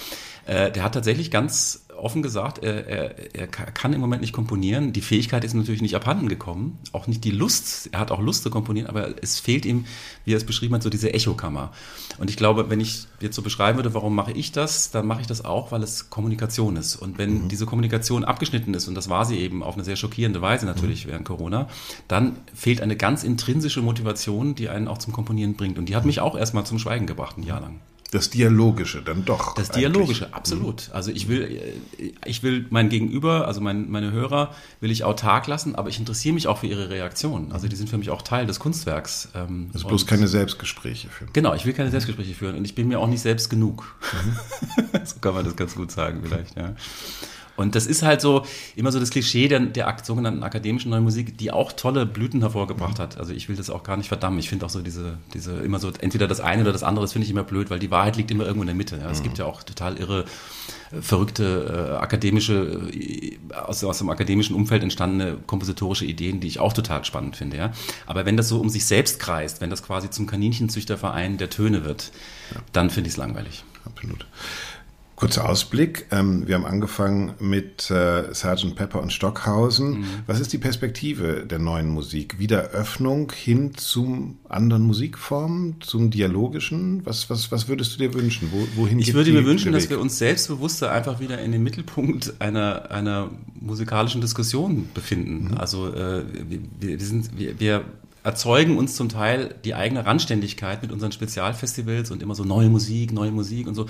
[0.45, 4.91] äh, der hat tatsächlich ganz offen gesagt, er, er, er kann im Moment nicht komponieren.
[4.93, 7.89] Die Fähigkeit ist natürlich nicht abhanden gekommen, auch nicht die Lust.
[7.91, 9.85] Er hat auch Lust zu komponieren, aber es fehlt ihm,
[10.25, 11.71] wie er es beschrieben hat, so diese Echokammer.
[12.17, 15.21] Und ich glaube, wenn ich jetzt so beschreiben würde, warum mache ich das, dann mache
[15.21, 16.95] ich das auch, weil es Kommunikation ist.
[16.95, 17.47] Und wenn mhm.
[17.49, 21.05] diese Kommunikation abgeschnitten ist, und das war sie eben auf eine sehr schockierende Weise natürlich
[21.05, 21.11] mhm.
[21.11, 21.67] während Corona,
[22.07, 25.77] dann fehlt eine ganz intrinsische Motivation, die einen auch zum Komponieren bringt.
[25.77, 27.79] Und die hat mich auch erstmal zum Schweigen gebracht, ein Jahr lang.
[28.11, 29.55] Das Dialogische dann doch.
[29.55, 30.35] Das Dialogische, eigentlich.
[30.35, 30.87] absolut.
[30.89, 30.95] Mhm.
[30.95, 31.61] Also ich will,
[32.25, 36.33] ich will mein Gegenüber, also mein, meine Hörer, will ich autark lassen, aber ich interessiere
[36.33, 37.53] mich auch für ihre Reaktionen.
[37.53, 39.29] Also die sind für mich auch Teil des Kunstwerks.
[39.33, 41.31] Ähm, also bloß keine Selbstgespräche führen.
[41.31, 43.95] Genau, ich will keine Selbstgespräche führen und ich bin mir auch nicht selbst genug.
[44.11, 44.99] Mhm.
[45.05, 46.75] so kann man das ganz gut sagen vielleicht, ja.
[47.55, 48.45] Und das ist halt so
[48.75, 52.99] immer so das Klischee der, der sogenannten akademischen neuen Musik, die auch tolle Blüten hervorgebracht
[52.99, 53.17] hat.
[53.17, 54.39] Also ich will das auch gar nicht verdammen.
[54.39, 57.13] Ich finde auch so diese, diese immer so entweder das eine oder das andere, das
[57.13, 58.97] finde ich immer blöd, weil die Wahrheit liegt immer irgendwo in der Mitte.
[58.97, 59.09] Ja.
[59.09, 59.23] Es mhm.
[59.23, 60.25] gibt ja auch total irre,
[60.91, 66.59] äh, verrückte äh, akademische, äh, aus, aus dem akademischen Umfeld entstandene kompositorische Ideen, die ich
[66.59, 67.57] auch total spannend finde.
[67.57, 67.71] Ja.
[68.05, 71.83] Aber wenn das so um sich selbst kreist, wenn das quasi zum Kaninchenzüchterverein der Töne
[71.83, 72.11] wird,
[72.53, 72.61] ja.
[72.71, 73.63] dann finde ich es langweilig.
[73.85, 74.27] Absolut.
[75.21, 76.07] Kurzer Ausblick.
[76.09, 78.75] Ähm, wir haben angefangen mit äh, Sgt.
[78.75, 79.99] Pepper und Stockhausen.
[79.99, 80.05] Mhm.
[80.25, 82.39] Was ist die Perspektive der neuen Musik?
[82.39, 87.05] Wieder Öffnung hin zu anderen Musikformen, zum Dialogischen?
[87.05, 88.49] Was, was, was würdest du dir wünschen?
[88.51, 92.41] Wo, wohin ich würde mir wünschen, dass wir uns selbstbewusster einfach wieder in den Mittelpunkt
[92.41, 95.49] einer, einer musikalischen Diskussion befinden.
[95.49, 95.57] Mhm.
[95.59, 97.85] Also äh, wir, wir, sind, wir, wir
[98.23, 103.11] erzeugen uns zum Teil die eigene Randständigkeit mit unseren Spezialfestivals und immer so neue Musik,
[103.11, 103.83] neue Musik und so.
[103.83, 103.89] Mhm.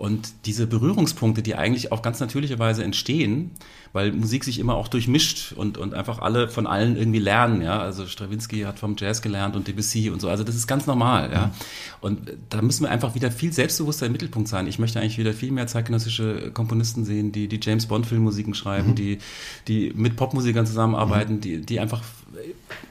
[0.00, 3.50] Und diese Berührungspunkte, die eigentlich auf ganz natürliche Weise entstehen,
[3.92, 7.78] weil Musik sich immer auch durchmischt und, und einfach alle von allen irgendwie lernen, ja.
[7.80, 10.30] Also Stravinsky hat vom Jazz gelernt und Debussy und so.
[10.30, 11.46] Also das ist ganz normal, ja.
[11.48, 11.52] Mhm.
[12.00, 14.66] Und da müssen wir einfach wieder viel selbstbewusster im Mittelpunkt sein.
[14.68, 18.92] Ich möchte eigentlich wieder viel mehr zeitgenössische Komponisten sehen, die die James Bond Filmmusiken schreiben,
[18.92, 18.94] mhm.
[18.94, 19.18] die,
[19.68, 21.40] die mit Popmusikern zusammenarbeiten, mhm.
[21.42, 22.02] die, die einfach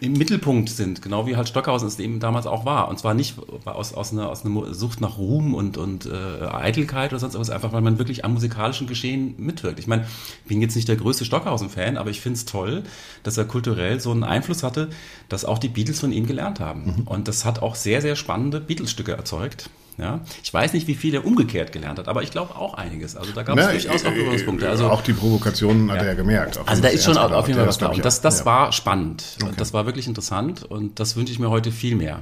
[0.01, 2.89] im Mittelpunkt sind, genau wie halt Stockhausen es eben damals auch war.
[2.89, 3.35] Und zwar nicht
[3.65, 7.49] aus, aus, einer, aus einer Sucht nach Ruhm und, und äh, Eitelkeit oder sonst was,
[7.49, 9.79] einfach weil man wirklich am musikalischen Geschehen mitwirkt.
[9.79, 10.05] Ich meine,
[10.43, 12.83] ich bin jetzt nicht der größte Stockhausen-Fan, aber ich finde es toll,
[13.23, 14.89] dass er kulturell so einen Einfluss hatte,
[15.29, 16.97] dass auch die Beatles von ihm gelernt haben.
[16.97, 17.07] Mhm.
[17.07, 19.69] Und das hat auch sehr, sehr spannende Beatles-Stücke erzeugt.
[19.99, 20.21] Ja?
[20.43, 23.15] Ich weiß nicht, wie viel er umgekehrt gelernt hat, aber ich glaube auch einiges.
[23.15, 24.69] Also da gab es durchaus auch Berührungspunkte.
[24.69, 26.59] Also, auch die Provokationen hat er ja gemerkt.
[26.65, 27.87] Also da ist schon auf jeden Fall was da.
[27.87, 29.37] Und das, das war spannend.
[29.41, 29.53] Okay.
[29.57, 32.21] Das war wirklich interessant und das wünsche ich mir heute viel mehr.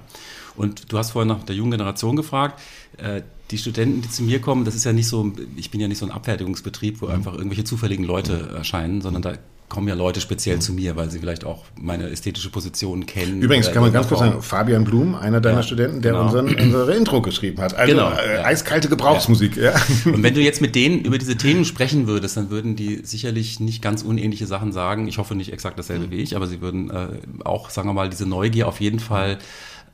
[0.55, 2.59] Und du hast vorhin nach der jungen Generation gefragt.
[2.97, 3.21] Äh,
[3.51, 5.99] die Studenten, die zu mir kommen, das ist ja nicht so, ich bin ja nicht
[5.99, 7.13] so ein Abfertigungsbetrieb, wo mhm.
[7.13, 9.33] einfach irgendwelche zufälligen Leute erscheinen, sondern da
[9.69, 10.61] kommen ja Leute speziell mhm.
[10.61, 13.41] zu mir, weil sie vielleicht auch meine ästhetische Position kennen.
[13.41, 16.25] Übrigens kann man ganz kurz sagen, Fabian Blum, einer deiner ja, Studenten, der genau.
[16.25, 17.73] unseren, unsere Intro geschrieben hat.
[17.73, 18.45] Also genau, äh, ja.
[18.45, 19.57] eiskalte Gebrauchsmusik.
[19.57, 19.73] Ja.
[20.05, 23.59] Und wenn du jetzt mit denen über diese Themen sprechen würdest, dann würden die sicherlich
[23.59, 25.07] nicht ganz unähnliche Sachen sagen.
[25.07, 26.11] Ich hoffe nicht exakt dasselbe mhm.
[26.11, 27.07] wie ich, aber sie würden äh,
[27.43, 29.37] auch, sagen wir mal, diese Neugier auf jeden Fall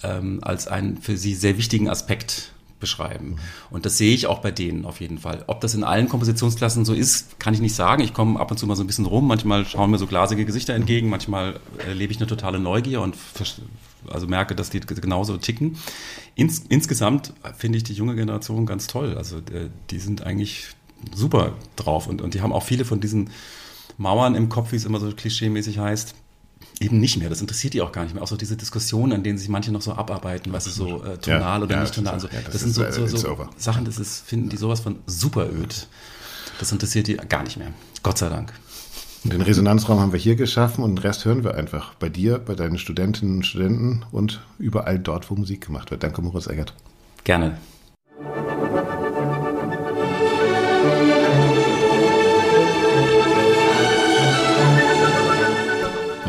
[0.04, 2.52] ähm, als einen für sie sehr wichtigen Aspekt
[2.84, 3.38] beschreiben.
[3.72, 5.46] Und das sehe ich auch bei denen auf jeden Fall.
[5.48, 8.04] Ob das in allen Kompositionsklassen so ist, kann ich nicht sagen.
[8.04, 9.26] Ich komme ab und zu mal so ein bisschen rum.
[9.26, 11.08] Manchmal schauen mir so glasige Gesichter entgegen.
[11.08, 13.16] Manchmal erlebe ich eine totale Neugier und
[14.08, 15.78] also merke, dass die genauso ticken.
[16.36, 19.16] Ins, insgesamt finde ich die junge Generation ganz toll.
[19.18, 20.68] Also äh, die sind eigentlich
[21.16, 23.30] super drauf und, und die haben auch viele von diesen
[23.98, 26.16] Mauern im Kopf, wie es immer so klischeemäßig heißt,
[26.80, 27.30] eben nicht mehr.
[27.30, 28.24] Das interessiert die auch gar nicht mehr.
[28.24, 31.18] Auch so diese Diskussionen, an denen sich manche noch so abarbeiten, was ist so äh,
[31.18, 32.14] tonal ja, oder ja, nicht tonal.
[32.14, 34.98] Also, ja, das, das sind so, so, so Sachen, das ist, finden die sowas von
[35.06, 35.88] super öd.
[36.60, 37.74] Das interessiert die gar nicht mehr.
[38.04, 38.54] Gott sei Dank.
[39.24, 42.56] Den Resonanzraum haben wir hier geschaffen und den Rest hören wir einfach bei dir, bei
[42.56, 46.04] deinen Studentinnen und Studenten und überall dort, wo Musik gemacht wird.
[46.04, 46.74] Danke, Moritz Eggert.
[47.24, 47.58] Gerne.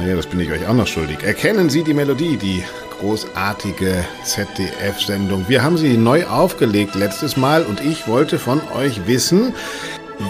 [0.07, 1.23] Ich auch noch schuldig.
[1.23, 2.63] Erkennen Sie die Melodie, die
[2.99, 5.45] großartige ZDF-Sendung.
[5.49, 9.55] Wir haben sie neu aufgelegt letztes Mal und ich wollte von euch wissen,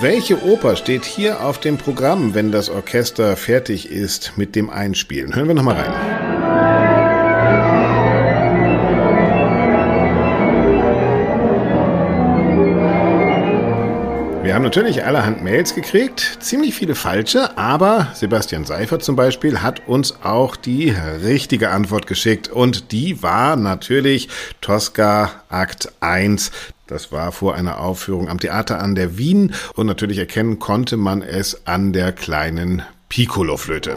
[0.01, 5.35] welche Oper steht hier auf dem Programm, wenn das Orchester fertig ist mit dem Einspielen?
[5.35, 6.94] Hören wir nochmal rein.
[14.55, 19.89] Wir haben natürlich allerhand Mails gekriegt, ziemlich viele falsche, aber Sebastian Seifert zum Beispiel hat
[19.89, 20.91] uns auch die
[21.25, 24.29] richtige Antwort geschickt und die war natürlich
[24.61, 26.53] Tosca Akt 1.
[26.87, 31.23] Das war vor einer Aufführung am Theater an der Wien und natürlich erkennen konnte man
[31.23, 33.97] es an der kleinen Piccolo-Flöte.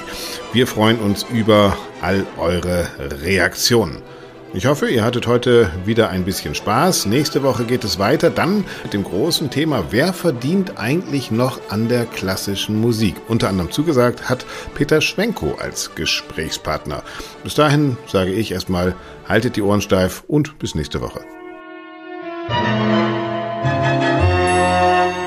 [0.52, 2.86] Wir freuen uns über all eure
[3.24, 4.07] Reaktionen.
[4.54, 7.04] Ich hoffe, ihr hattet heute wieder ein bisschen Spaß.
[7.04, 11.88] Nächste Woche geht es weiter, dann mit dem großen Thema, wer verdient eigentlich noch an
[11.88, 13.14] der klassischen Musik?
[13.28, 17.02] Unter anderem zugesagt hat Peter Schwenko als Gesprächspartner.
[17.44, 18.94] Bis dahin sage ich erstmal,
[19.28, 21.20] haltet die Ohren steif und bis nächste Woche.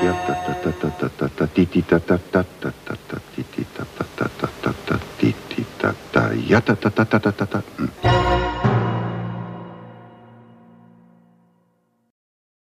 [0.02, 0.16] Ja,